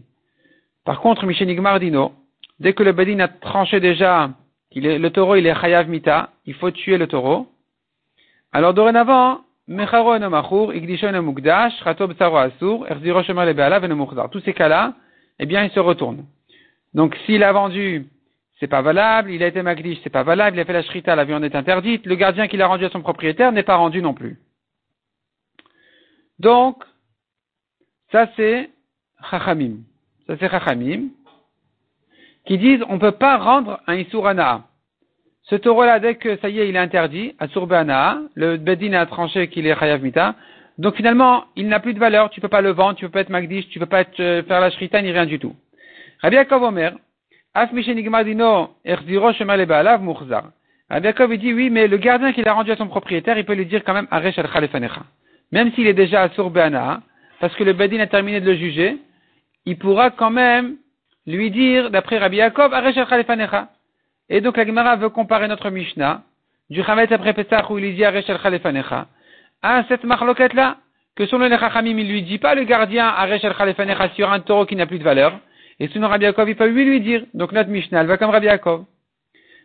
[0.85, 1.49] Par contre, Michel
[1.81, 2.13] Dino,
[2.59, 4.31] dès que le Bedin a tranché déjà,
[4.73, 7.47] il est, le taureau il est Chayav Mita, il faut tuer le taureau.
[8.53, 14.29] Alors dorénavant, Mecharo Machur, Igdisho Mukdash, Rato Bsaro Asur, Erziro Shemer Lebealav Murzar.
[14.29, 14.95] Tous ces cas-là,
[15.39, 16.27] eh bien, il se retourne.
[16.93, 18.07] Donc, s'il a vendu,
[18.61, 21.17] c'est pas valable, il a été Magdish, c'est pas valable, il a fait la Shrita,
[21.17, 24.01] la viande est interdite, le gardien qui l'a rendu à son propriétaire n'est pas rendu
[24.01, 24.39] non plus.
[26.39, 26.85] Donc,
[28.13, 28.71] ça c'est
[29.31, 29.79] Chachamim.
[30.27, 31.09] Ça c'est Chachamim.
[32.47, 34.65] Qui disent on ne peut pas rendre un Isurana.
[35.45, 39.05] Ce taureau-là, dès que ça y est, il est interdit, à Surbana, le Bedin a
[39.05, 40.37] tranché qu'il est Chayav Mita.
[40.79, 43.09] Donc finalement, il n'a plus de valeur, tu ne peux pas le vendre, tu ne
[43.09, 45.39] peux pas être Magdish, tu ne peux pas euh, faire la Shrita, ni rien du
[45.39, 45.55] tout.
[46.23, 46.95] Rabbi Yaakov Omer,
[47.55, 47.83] Rabbi
[50.91, 53.67] Yaakov dit oui, mais le gardien qu'il a rendu à son propriétaire, il peut lui
[53.67, 54.49] dire quand même Aresh al
[55.53, 57.01] même s'il est déjà à Sourbana,
[57.39, 58.99] parce que le Bedin a terminé de le juger,
[59.67, 60.77] il pourra quand même
[61.27, 63.69] lui dire, d'après Rabbi Yaakov, Aresh al
[64.29, 66.23] Et donc la Gemara veut comparer notre Mishnah,
[66.71, 68.85] du Hametz après Pesach où il dit Aresh al
[69.63, 70.79] à cette marloquette là,
[71.15, 74.67] que selon les Chachamim, il lui dit pas le gardien Aresh al sur un taureau
[74.67, 75.39] qui n'a plus de valeur,
[75.81, 77.25] et selon Rabbi Yaakov, il peut lui lui dire.
[77.35, 78.85] Donc notre Mishnah, elle va comme Rabbi Yaakov.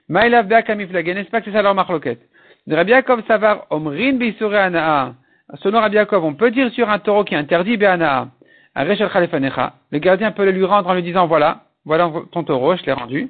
[0.08, 2.22] Maïlav n'est-ce pas que c'est ça leur marloquette?
[2.70, 4.20] Rabbi Yaakov Savar, Omrin
[4.54, 5.16] Anaa,
[5.56, 8.30] Selon Rabbi Yaakov, on peut dire sur un taureau qui est interdit Be'anaa,
[8.76, 12.94] le gardien peut le lui rendre en lui disant voilà, voilà ton taureau, je l'ai
[12.94, 13.30] rendu.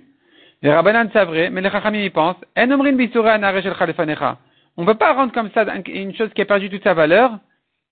[0.61, 2.67] Les Rabbanan vrai, mais les Chachamim y pensent, on
[4.81, 7.39] ne peut pas rendre comme ça une chose qui a perdu toute sa valeur,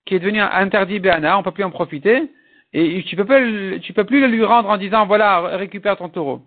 [0.04, 2.30] qui est devenue interdit Be'ana, on ne peut plus en profiter,
[2.72, 6.42] et tu peux, peux plus le lui rendre en disant voilà, récupère ton taureau.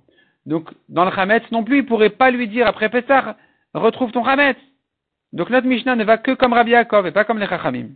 [0.46, 3.36] Donc, dans le Hametz non plus, il pourrait pas lui dire après Pessah,
[3.74, 4.58] retrouve ton Hametz.
[5.34, 7.90] Donc notre Mishnah ne va que comme Rabbi Yaakov et pas comme les Chachamim.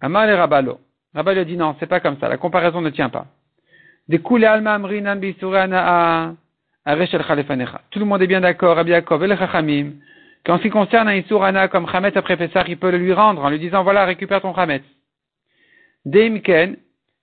[0.00, 0.78] Amar et Rabalo.
[1.14, 3.26] Rabalo dit non, c'est pas comme ça, la comparaison ne tient pas.
[4.08, 4.18] Tout
[7.98, 9.94] le monde est bien d'accord, Rabbi Yaakov et les Chachamim,
[10.44, 13.44] qu'en ce qui concerne un Isurana comme Chametz après Pessah, il peut le lui rendre
[13.44, 14.84] en lui disant voilà, récupère ton Chametz.
[16.04, 16.76] Deimken,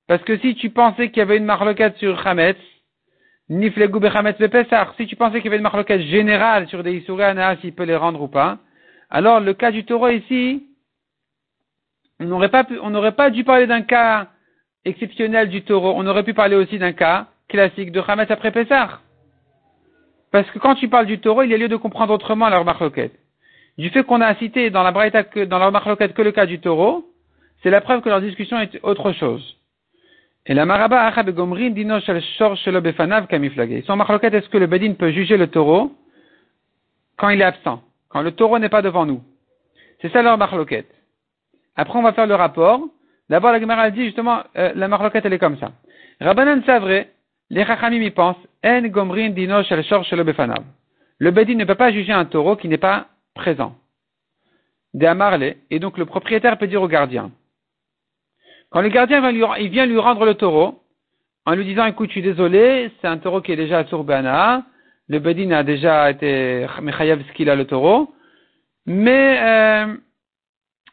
[0.07, 2.57] parce que si tu pensais qu'il y avait une marloquette sur Chametz,
[3.49, 7.57] Niflegu Bechametz Pessah, si tu pensais qu'il y avait une marloquette générale sur des Isurana,
[7.57, 8.59] s'il peut les rendre ou pas,
[9.13, 10.63] alors, le cas du taureau ici,
[12.19, 14.29] on n'aurait pas, pas dû parler d'un cas
[14.85, 15.93] exceptionnel du taureau.
[15.95, 19.01] On aurait pu parler aussi d'un cas classique de Hametz après Pessah.
[20.31, 22.57] Parce que quand tu parles du taureau, il y a lieu de comprendre autrement la
[22.57, 22.83] remarque
[23.77, 26.47] Du fait qu'on a cité dans la Braïta que, dans la remarque que le cas
[26.47, 27.05] du taureau,
[27.61, 29.59] c'est la preuve que leur discussion est autre chose.
[30.45, 33.83] Et la maraba achab gomrin dino shel shor shelo befanav kamiflagé.
[33.83, 35.91] Son marloquette, est-ce que le bedin peut juger le taureau
[37.17, 37.81] quand il est absent?
[38.13, 39.21] quand le taureau n'est pas devant nous?
[40.01, 40.93] C'est ça leur marloquette.
[41.75, 42.81] Après, on va faire le rapport.
[43.29, 45.71] D'abord, la Gemara dit justement, euh, la marloquette, elle est comme ça.
[46.21, 47.09] Rabbanan vrai,
[47.49, 50.63] les Chachamim y pensent, En gomrin dino shel shor befanav.
[51.17, 53.75] Le Bedin ne peut pas juger un taureau qui n'est pas présent.
[54.93, 57.31] De Amarle, et donc le propriétaire peut dire au gardien.
[58.73, 60.81] Quand le gardien vient lui, il vient lui rendre le taureau,
[61.45, 64.65] en lui disant, écoute, je suis désolé, c'est un taureau qui est déjà à Surbana,
[65.07, 66.65] le Bedin a déjà été
[67.35, 68.11] qu'il a le taureau,
[68.87, 69.95] mais, euh,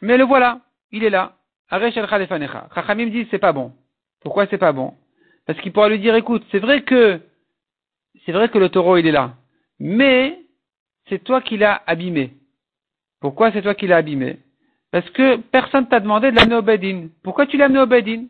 [0.03, 0.61] mais le voilà,
[0.93, 1.37] il est là.
[1.71, 2.69] Aresh el Khalefanecha.
[2.75, 3.73] Chachamim dit c'est pas bon.
[4.21, 4.93] Pourquoi c'est pas bon?
[5.47, 7.19] Parce qu'il pourra lui dire écoute, c'est vrai que,
[8.27, 9.37] c'est vrai que le taureau il est là,
[9.79, 10.39] mais
[11.09, 12.35] c'est toi qui l'as abîmé.
[13.21, 14.39] Pourquoi c'est toi qui l'as abîmé?
[14.93, 17.09] Parce que personne t'a demandé de l'amener au Bedin.
[17.23, 18.25] Pourquoi tu l'as amené au Bedin?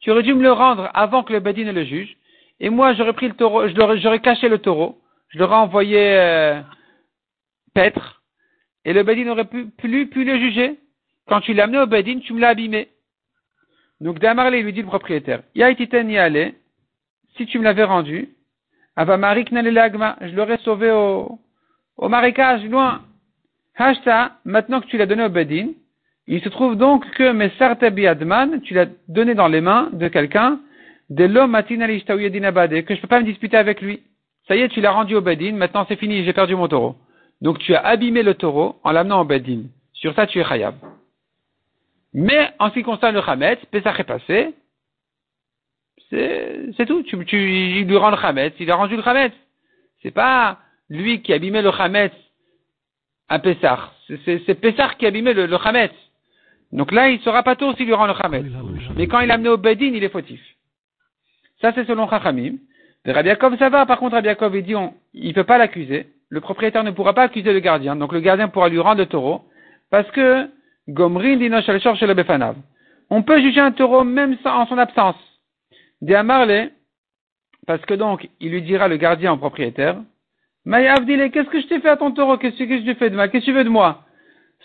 [0.00, 2.16] Tu aurais dû me le rendre avant que le Bedin le juge.
[2.60, 4.98] Et moi, j'aurais pris le taureau, j'aurais caché le taureau
[5.28, 6.60] je leur ai envoyé euh,
[7.74, 8.22] Petre,
[8.84, 10.78] et le Bedin n'aurait plus, plus pu le juger.
[11.28, 12.88] Quand tu l'as amené au Bedin, tu me l'as abîmé.
[14.00, 16.54] Donc Damarlé lui dit le propriétaire, Yaititen y
[17.36, 18.30] si tu me l'avais rendu,
[18.94, 21.38] Avamarik lagma, je l'aurais sauvé au,
[21.98, 23.02] au marécage, loin.
[23.74, 25.72] Hashta, maintenant que tu l'as donné au Bedin,
[26.26, 30.60] il se trouve donc que Messarte Biadman, tu l'as donné dans les mains de quelqu'un,
[31.08, 34.02] de l'homme matin que je ne peux pas me disputer avec lui.
[34.48, 36.96] Ça y est, tu l'as rendu au Bedin, maintenant c'est fini, j'ai perdu mon taureau.
[37.40, 39.64] Donc tu as abîmé le taureau en l'amenant au Bedin.
[39.92, 40.74] Sur ça, tu es Khayab.
[42.12, 44.54] Mais en ce qui concerne le Khametz, Pesach est passé,
[46.10, 47.02] c'est tout.
[47.02, 49.32] Tu, lui rend le Khametz, il a rendu le Khametz.
[50.02, 50.58] C'est pas
[50.88, 52.12] lui qui a abîmé le Khametz
[53.28, 53.92] à Pessah
[54.24, 55.92] c'est Pessar qui a abîmé le, le Hametz.
[56.72, 58.46] Donc là, il sera pas tôt s'il lui rend le Hametz.
[58.96, 60.40] Mais quand il l'a amené au Bedin, il est fautif.
[61.60, 62.56] Ça, c'est selon Chachamim.
[63.06, 63.86] Rabbi Yaakov, ça va.
[63.86, 66.08] Par contre, Rabbi Yaakov, il dit, on, il peut pas l'accuser.
[66.28, 67.94] Le propriétaire ne pourra pas accuser le gardien.
[67.94, 69.42] Donc le gardien pourra lui rendre le taureau.
[69.90, 70.48] Parce que,
[70.88, 72.56] Gomrin dinosh al chez le befanav.
[73.10, 75.16] On peut juger un taureau même en son absence.
[76.02, 76.70] De Amarle,
[77.66, 79.96] parce que donc, il lui dira le gardien au propriétaire,
[80.66, 82.38] Avdile, qu'est-ce que je t'ai fait à ton taureau?
[82.38, 83.28] Qu'est-ce que je t'ai fait de moi?
[83.28, 84.04] Qu'est-ce que tu veux de moi?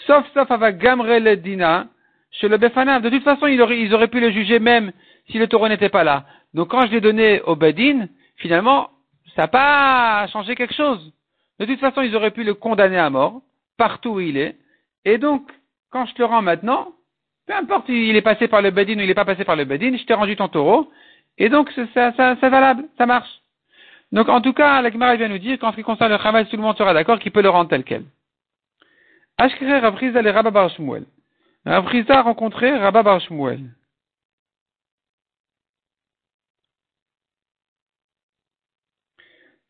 [0.07, 1.87] Sauf, sauf avec Gamre Dina,
[2.31, 3.01] chez le Befanav.
[3.01, 4.91] De toute façon, ils auraient, ils auraient pu le juger même
[5.29, 6.25] si le taureau n'était pas là.
[6.53, 8.89] Donc quand je l'ai donné au Bedin, finalement,
[9.35, 11.13] ça n'a pas changé quelque chose.
[11.59, 13.41] De toute façon, ils auraient pu le condamner à mort,
[13.77, 14.57] partout où il est.
[15.05, 15.49] Et donc,
[15.91, 16.93] quand je te le rends maintenant,
[17.47, 19.65] peu importe, il est passé par le Bedin ou il n'est pas passé par le
[19.65, 20.89] Bedin, je t'ai rendu ton taureau.
[21.37, 23.29] Et donc, c'est ça, ça, valable, ça marche.
[24.11, 26.47] Donc, en tout cas, la Gemara vient nous dire qu'en ce qui concerne le Hamas,
[26.49, 28.03] tout le monde sera d'accord qu'il peut le rendre tel quel.
[29.37, 31.05] Ashkere Ravriza le Rabba Bar Shmuel.
[31.65, 31.79] A
[32.21, 33.69] rencontré Rabba Bar Shmuel.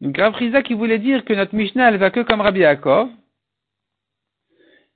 [0.01, 0.17] Donc
[0.63, 3.09] qui voulait dire que notre Mishnah elle va que comme Rabbi Yaakov,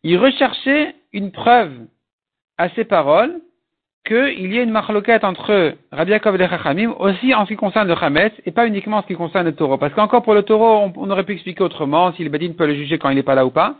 [0.01, 1.87] il recherchait une preuve
[2.57, 3.39] à ses paroles
[4.05, 7.55] qu'il y ait une marloquette entre Rabbi Yaakov et les Chachamim aussi en ce qui
[7.55, 9.77] concerne le Chametz et pas uniquement en ce qui concerne le taureau.
[9.77, 12.75] Parce qu'encore pour le taureau, on, aurait pu expliquer autrement si le Badin peut le
[12.75, 13.75] juger quand il n'est pas là ou pas.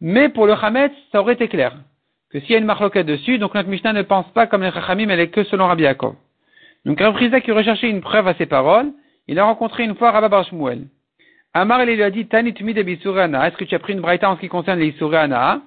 [0.00, 1.76] Mais pour le Chametz, ça aurait été clair.
[2.30, 4.72] Que s'il y a une marloquette dessus, donc notre Mishnah ne pense pas comme les
[4.72, 6.14] Chachamim, elle est que selon Rabbi Yaakov.
[6.84, 8.92] Donc Rav qui recherchait une preuve à ses paroles,
[9.28, 10.86] il a rencontré une fois Rabba Bar Shmuel.
[11.54, 14.40] Amar il lui a dit, de Est-ce que tu as pris une braïta en ce
[14.40, 15.62] qui concerne les Ana?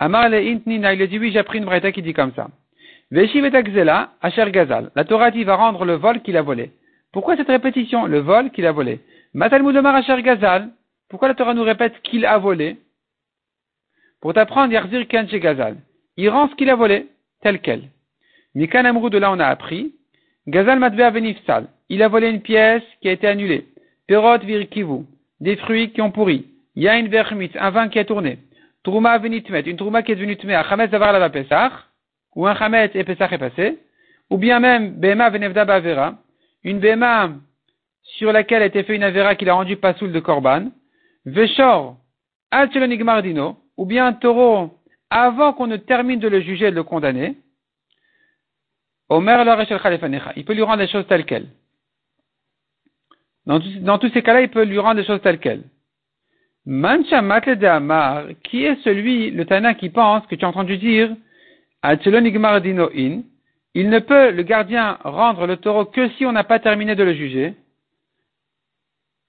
[0.00, 2.32] Amar le intnina, il lui a dit, oui, j'ai pris une braïta qui dit comme
[2.34, 2.48] ça.
[3.12, 4.90] Veshivet akzela, Asher Gazal.
[4.96, 6.72] La Torah dit, va rendre le vol qu'il a volé.
[7.12, 8.06] Pourquoi cette répétition?
[8.06, 9.00] Le vol qu'il a volé.
[9.34, 10.70] Matalmudamar Asher Gazal.
[11.08, 12.78] Pourquoi la Torah nous répète qu'il a volé?
[14.24, 15.76] Pour t'apprendre, Yarzir Ken Gazal.
[16.16, 17.08] Il rend ce qu'il a volé,
[17.42, 17.82] tel quel.
[18.54, 19.92] Mikan Amrou de là on a appris,
[20.48, 21.66] Gazal Matbea Venifsal.
[21.90, 23.66] Il a volé une pièce qui a été annulée.
[24.08, 25.04] Perot Virkivu.
[25.40, 26.46] Des fruits qui ont pourri.
[26.74, 27.50] Yain Vermit.
[27.54, 28.38] Un vin qui a tourné.
[28.82, 29.60] Trouma Venitmet.
[29.60, 30.64] Une Trouma qui est devenue Tmea.
[30.70, 31.72] Chametz Davar la Pesach.
[32.34, 33.78] Ou un Chametz et Pesach est passé.
[34.30, 36.14] Ou bien même Bema Venevda Bavera.
[36.62, 37.28] Une Bema
[38.16, 40.70] sur laquelle a été fait une Avera qui l'a rendu pasoul de Korban.
[41.26, 41.98] Veshor.
[42.50, 43.58] Alchelonigmardino.
[43.76, 44.78] Ou bien un taureau
[45.10, 47.36] avant qu'on ne termine de le juger et de le condamner.
[49.08, 49.44] Omer
[50.36, 51.48] Il peut lui rendre les choses telles quelles.
[53.46, 55.64] Dans, tous ces cas-là, il peut lui rendre les choses telles quelles.
[56.66, 61.14] Mancha Amar, qui est celui, le Tana, qui pense que tu as entendu dire,
[63.74, 67.04] il ne peut, le gardien, rendre le taureau que si on n'a pas terminé de
[67.04, 67.54] le juger.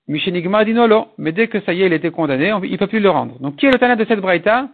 [0.08, 3.10] Lo, mais dès que ça y est, il était condamné, il ne peut plus le
[3.10, 3.40] rendre.
[3.40, 4.70] Donc, qui est le Tana de cette Braïta,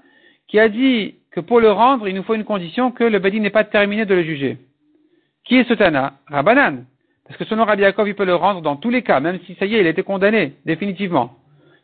[0.48, 3.39] qui a dit que pour le rendre, il nous faut une condition que le Badi
[3.39, 4.58] n'ait pas terminé de le juger?
[5.46, 6.13] Qui est ce Tana?
[6.28, 6.86] Rabbanan.
[7.26, 9.56] Parce que selon Rabbi Yaakov, il peut le rendre dans tous les cas, même si
[9.56, 11.38] ça y est, il a été condamné, définitivement.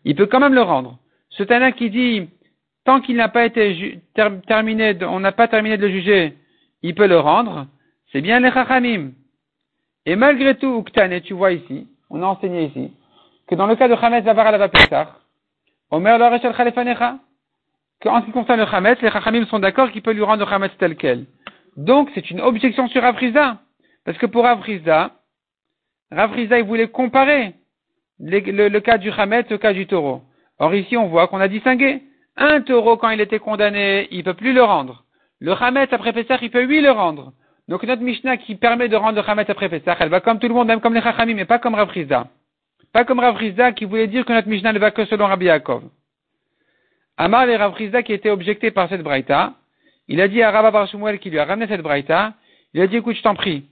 [0.04, 1.00] Il peut quand même le rendre.
[1.30, 2.28] Ce Tana qui dit,
[2.84, 4.02] tant qu'il n'a pas été
[4.48, 6.34] terminé, on n'a pas terminé de le juger,
[6.84, 7.68] il peut le rendre,
[8.12, 9.12] c'est bien les Chachamim.
[10.06, 12.92] Et malgré tout, Uktane, tu vois ici, on a enseigné ici,
[13.48, 14.70] que dans le cas de Chametz Zavar al
[15.90, 17.20] Omer Loreshel Khalefanecha,
[18.02, 20.50] qu'en ce qui concerne le Chametz, les Chachamim sont d'accord qu'il peut lui rendre le
[20.50, 21.26] Chametz tel quel.
[21.78, 23.60] Donc, c'est une objection sur Afriza.
[24.04, 25.12] Parce que pour Afriza,
[26.12, 27.54] Afriza, il voulait comparer
[28.20, 30.22] le, cas du Hamet au cas du taureau.
[30.60, 32.02] Or, ici, on voit qu'on a distingué.
[32.36, 35.04] Un taureau, quand il était condamné, il peut plus le rendre.
[35.40, 37.34] Le Hamet après Pessah, il peut lui le rendre.
[37.68, 40.48] Donc, notre Mishnah qui permet de rendre le Hamet après Pessah, elle va comme tout
[40.48, 42.28] le monde, même comme les Chachamim, mais pas comme Afriza.
[42.98, 45.84] Pas comme Ravriza qui voulait dire que notre Mishnah ne va que selon Rabbi Yaakov.
[47.16, 49.54] Amar et Ravriza qui était objecté par cette braïta,
[50.08, 52.34] il a dit à Rabba Bar qui lui a ramené cette braïta,
[52.74, 53.66] il a dit, écoute, je t'en prie.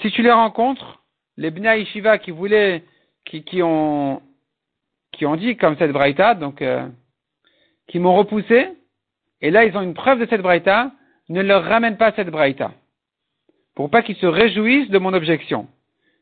[0.00, 1.02] Si tu les rencontres,
[1.36, 2.82] les Bnei Yeshiva qui voulaient,
[3.26, 4.22] qui, qui ont,
[5.12, 6.88] qui ont dit comme cette braïta, donc, euh,
[7.88, 8.70] qui m'ont repoussé,
[9.42, 10.90] et là ils ont une preuve de cette braïta,
[11.28, 12.72] ne leur ramène pas cette braïta.
[13.74, 15.68] Pour pas qu'ils se réjouissent de mon objection.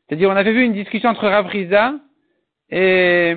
[0.07, 1.49] C'est-à-dire, on avait vu une discussion entre Rav
[2.69, 3.35] et,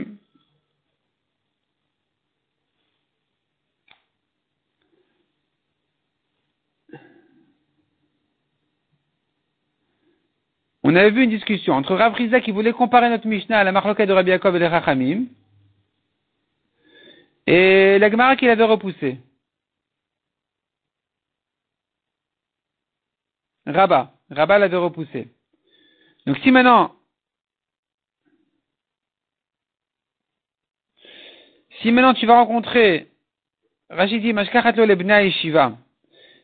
[10.88, 14.08] On avait vu une discussion entre Rav qui voulait comparer notre Mishnah à la marloquette
[14.08, 15.24] de Rabbi et les Rachamim,
[17.48, 19.18] et la Gemara qui l'avait repoussé.
[23.66, 25.28] Rabat, Rabat l'avait repoussé.
[26.26, 26.92] Donc si maintenant
[31.80, 33.08] Si maintenant tu vas rencontrer,
[33.90, 35.74] Rachid dit, le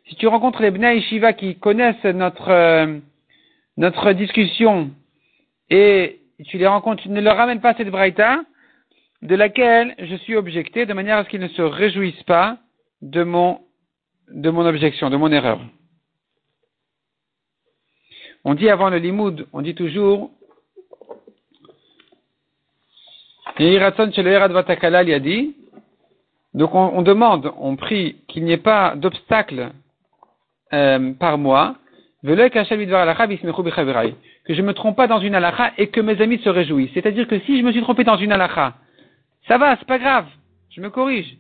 [0.09, 2.99] Si tu rencontres les Bnei Shiva qui connaissent notre, euh,
[3.77, 4.91] notre discussion
[5.71, 8.43] et tu les rencontres, tu ne leur ramènes pas cette braïta
[9.23, 12.59] de laquelle je suis objecté de manière à ce qu'ils ne se réjouissent pas
[13.01, 13.61] de mon,
[14.29, 15.61] de mon objection, de mon erreur.
[18.45, 20.31] On dit avant le limoud, on dit toujours,
[26.55, 29.71] donc on, demande, on prie qu'il n'y ait pas d'obstacle
[30.73, 31.77] euh, par moi,
[32.23, 32.29] que
[34.55, 36.91] je ne me trompe pas dans une halakha et que mes amis se réjouissent.
[36.95, 38.75] C'est-à-dire que si je me suis trompé dans une halakha,
[39.49, 40.27] ça va, c'est pas grave,
[40.71, 41.37] je me corrige.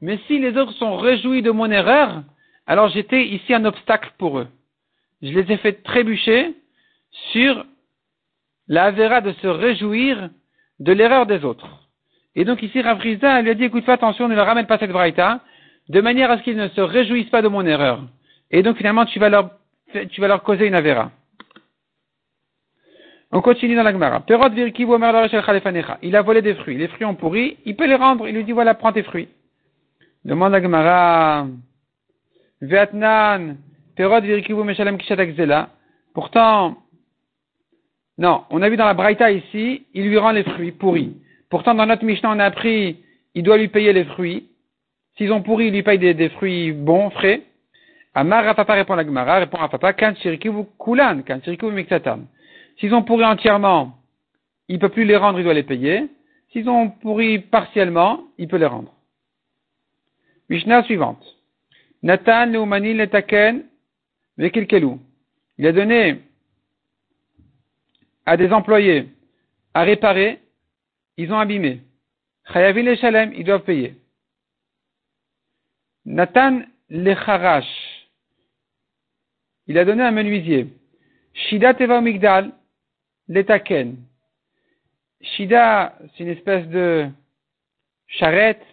[0.00, 2.22] Mais si les autres sont réjouis de mon erreur,
[2.66, 4.48] alors j'étais ici un obstacle pour eux.
[5.22, 6.54] Je les ai fait trébucher
[7.32, 7.64] sur
[8.68, 10.30] la vera de se réjouir
[10.80, 11.88] de l'erreur des autres.
[12.34, 14.90] Et donc ici, Ravriza lui a dit, écoute, fais attention, ne leur ramène pas cette
[14.90, 15.40] braïta,
[15.88, 18.02] de manière à ce qu'ils ne se réjouissent pas de mon erreur.
[18.50, 19.50] Et donc finalement, tu vas leur,
[20.10, 21.10] tu vas leur causer une avera.
[23.34, 24.22] On continue dans la Gemara.
[26.02, 26.76] Il a volé des fruits.
[26.76, 27.56] Les fruits ont pourri.
[27.64, 28.28] Il peut les rendre.
[28.28, 29.28] Il lui dit, voilà, prends tes fruits.
[30.22, 31.46] Demande la Gemara.
[32.60, 33.56] Vietnan.
[36.14, 36.76] Pourtant,
[38.18, 41.16] non, on a vu dans la Braïta ici, il lui rend les fruits pourris.
[41.48, 42.98] Pourtant, dans notre Mishnah, on a appris,
[43.34, 44.48] il doit lui payer les fruits.
[45.16, 47.42] S'ils ont pourri, il lui paye des, fruits bons, frais.
[48.14, 52.26] Amar Rafapa répond la Gemara, répond Rafapa, kan shirikivu kulan, kan shirikivu miksatam.
[52.78, 53.98] S'ils ont pourri entièrement,
[54.68, 56.08] il peut plus les rendre, il doit les payer.
[56.52, 58.92] S'ils ont pourri partiellement, il peut les rendre.
[60.48, 61.24] Mishnah suivante.
[62.02, 63.64] Nathan leumani letaken.
[64.38, 66.22] Il a donné
[68.24, 69.08] à des employés
[69.74, 70.40] à réparer,
[71.16, 71.82] ils ont abîmé.
[72.52, 73.94] Chayavin le shalem, ils doivent payer.
[76.04, 78.08] Nathan lecharash.
[79.66, 80.68] Il a donné un menuisier.
[81.34, 82.52] Shida teva migdal
[83.28, 83.96] letaken.
[85.20, 87.08] Shida, c'est une espèce de
[88.08, 88.66] charrette.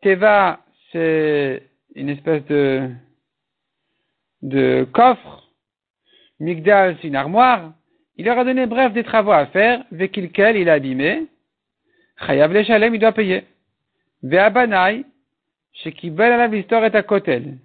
[0.00, 1.64] Teva, c'est
[1.96, 2.88] une espèce de,
[4.42, 5.44] de coffre.
[6.40, 7.72] Migdal, c'est une armoire.
[8.16, 9.82] Il leur a donné, bref, des travaux à faire.
[9.92, 11.26] Vekilkel, il a abîmé.
[12.26, 13.44] Chayav le shalem, il doit payer.
[14.22, 15.04] Ve'abanai,
[15.72, 17.58] shekibel ala vistor et à kotel.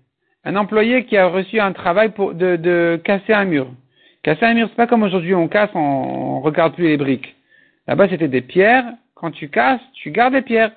[0.44, 3.68] Un employé qui a reçu un travail pour, de, de casser un mur.
[4.24, 7.36] Casser un mur, c'est pas comme aujourd'hui, on casse, on, regarde plus les briques.
[7.88, 8.86] Là-bas, c'était des pierres.
[9.16, 10.72] Quand tu casses, tu gardes les pierres.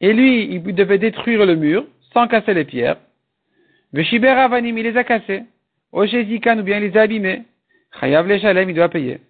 [0.00, 2.96] Et lui, il devait détruire le mur sans casser les pierres.
[3.92, 5.44] Veshiber avanim, il les a cassés.
[5.92, 7.42] Ojezikan, ou bien il les a abîmés.
[8.00, 9.20] Chayav le shalem, il doit payer.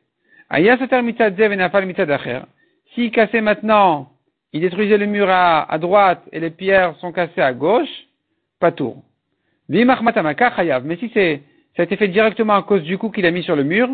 [2.95, 4.11] S'il cassait maintenant,
[4.53, 7.89] il détruisait le mur à, droite et les pierres sont cassées à gauche,
[8.59, 9.03] pas tour.
[9.69, 9.85] Mais
[10.97, 11.43] si c'est,
[11.77, 13.89] ça a été fait directement à cause du coup qu'il a mis sur le mur,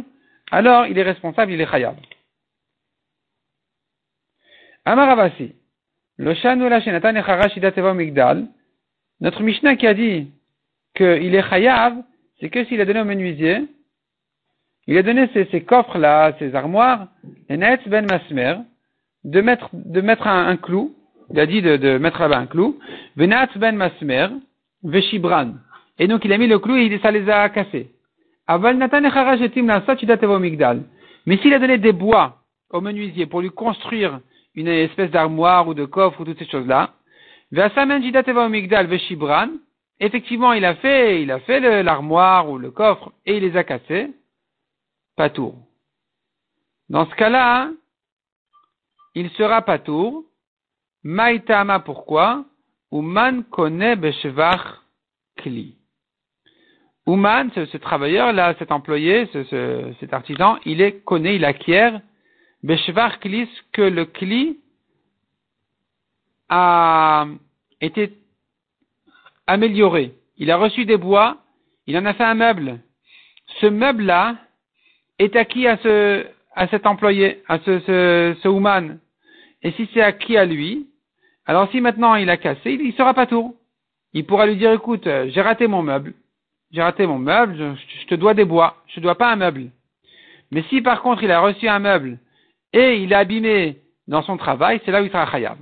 [0.51, 1.95] alors il est responsable, il est chayav.
[4.87, 5.55] Amaravasi.
[6.17, 8.47] Le migdal.
[9.21, 10.31] Notre Mishnah qui a dit
[10.97, 12.03] qu'il est chayav,
[12.41, 13.65] c'est que s'il a donné au menuisier,
[14.87, 17.09] il a donné ces, coffres-là, ces armoires,
[17.49, 18.55] ben masmer,
[19.25, 20.95] de mettre, de mettre un, clou,
[21.31, 22.79] il a dit de, mettre là-bas un clou,
[23.17, 24.29] venat ben masmer,
[24.85, 25.55] veshibran.
[25.99, 27.91] Et donc il a mis le clou et ça les a cassés.
[31.27, 32.37] Mais s'il a donné des bois
[32.71, 34.21] au menuisier pour lui construire
[34.55, 36.93] une espèce d'armoire ou de coffre ou toutes ces choses-là,
[40.01, 43.65] effectivement il a fait, il a fait l'armoire ou le coffre et il les a
[43.65, 44.13] cassés,
[45.17, 45.55] patour.
[46.89, 47.71] Dans ce cas-là,
[49.15, 50.25] il sera patour.
[51.03, 52.45] Maïtama, pourquoi?
[52.93, 54.83] Uman connaît beshevach
[55.37, 55.77] kli.
[57.07, 62.01] Uman, ce, travailleur-là, cet employé, ce, cet artisan, il est connaît, il acquiert
[62.63, 64.59] beshevach kli, ce que le kli
[66.49, 67.27] a
[67.81, 68.19] été
[69.47, 70.13] amélioré.
[70.39, 71.39] Il a reçu des bois,
[71.87, 72.81] il en a fait un meuble.
[73.61, 74.37] Ce meuble-là,
[75.19, 78.99] est acquis à ce, à cet employé, à ce, ce, ce woman.
[79.63, 80.87] Et si c'est acquis à lui,
[81.47, 83.55] alors si maintenant il a cassé, il, ne sera pas tour.
[84.13, 86.15] Il pourra lui dire, écoute, euh, j'ai raté mon meuble.
[86.73, 88.77] J'ai raté mon meuble, je, te dois des bois.
[88.89, 89.71] Je te dois pas un meuble.
[90.51, 92.19] Mais si par contre il a reçu un meuble
[92.73, 95.59] et il a abîmé dans son travail, c'est là où il sera khayab.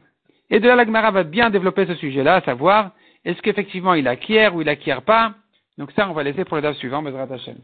[0.51, 2.91] Et de là, la va bien développer ce sujet-là, à savoir,
[3.25, 5.35] est-ce qu'effectivement il acquiert ou il acquiert pas?
[5.79, 7.57] Donc ça, on va laisser pour le date suivant, Bezrat Hashem.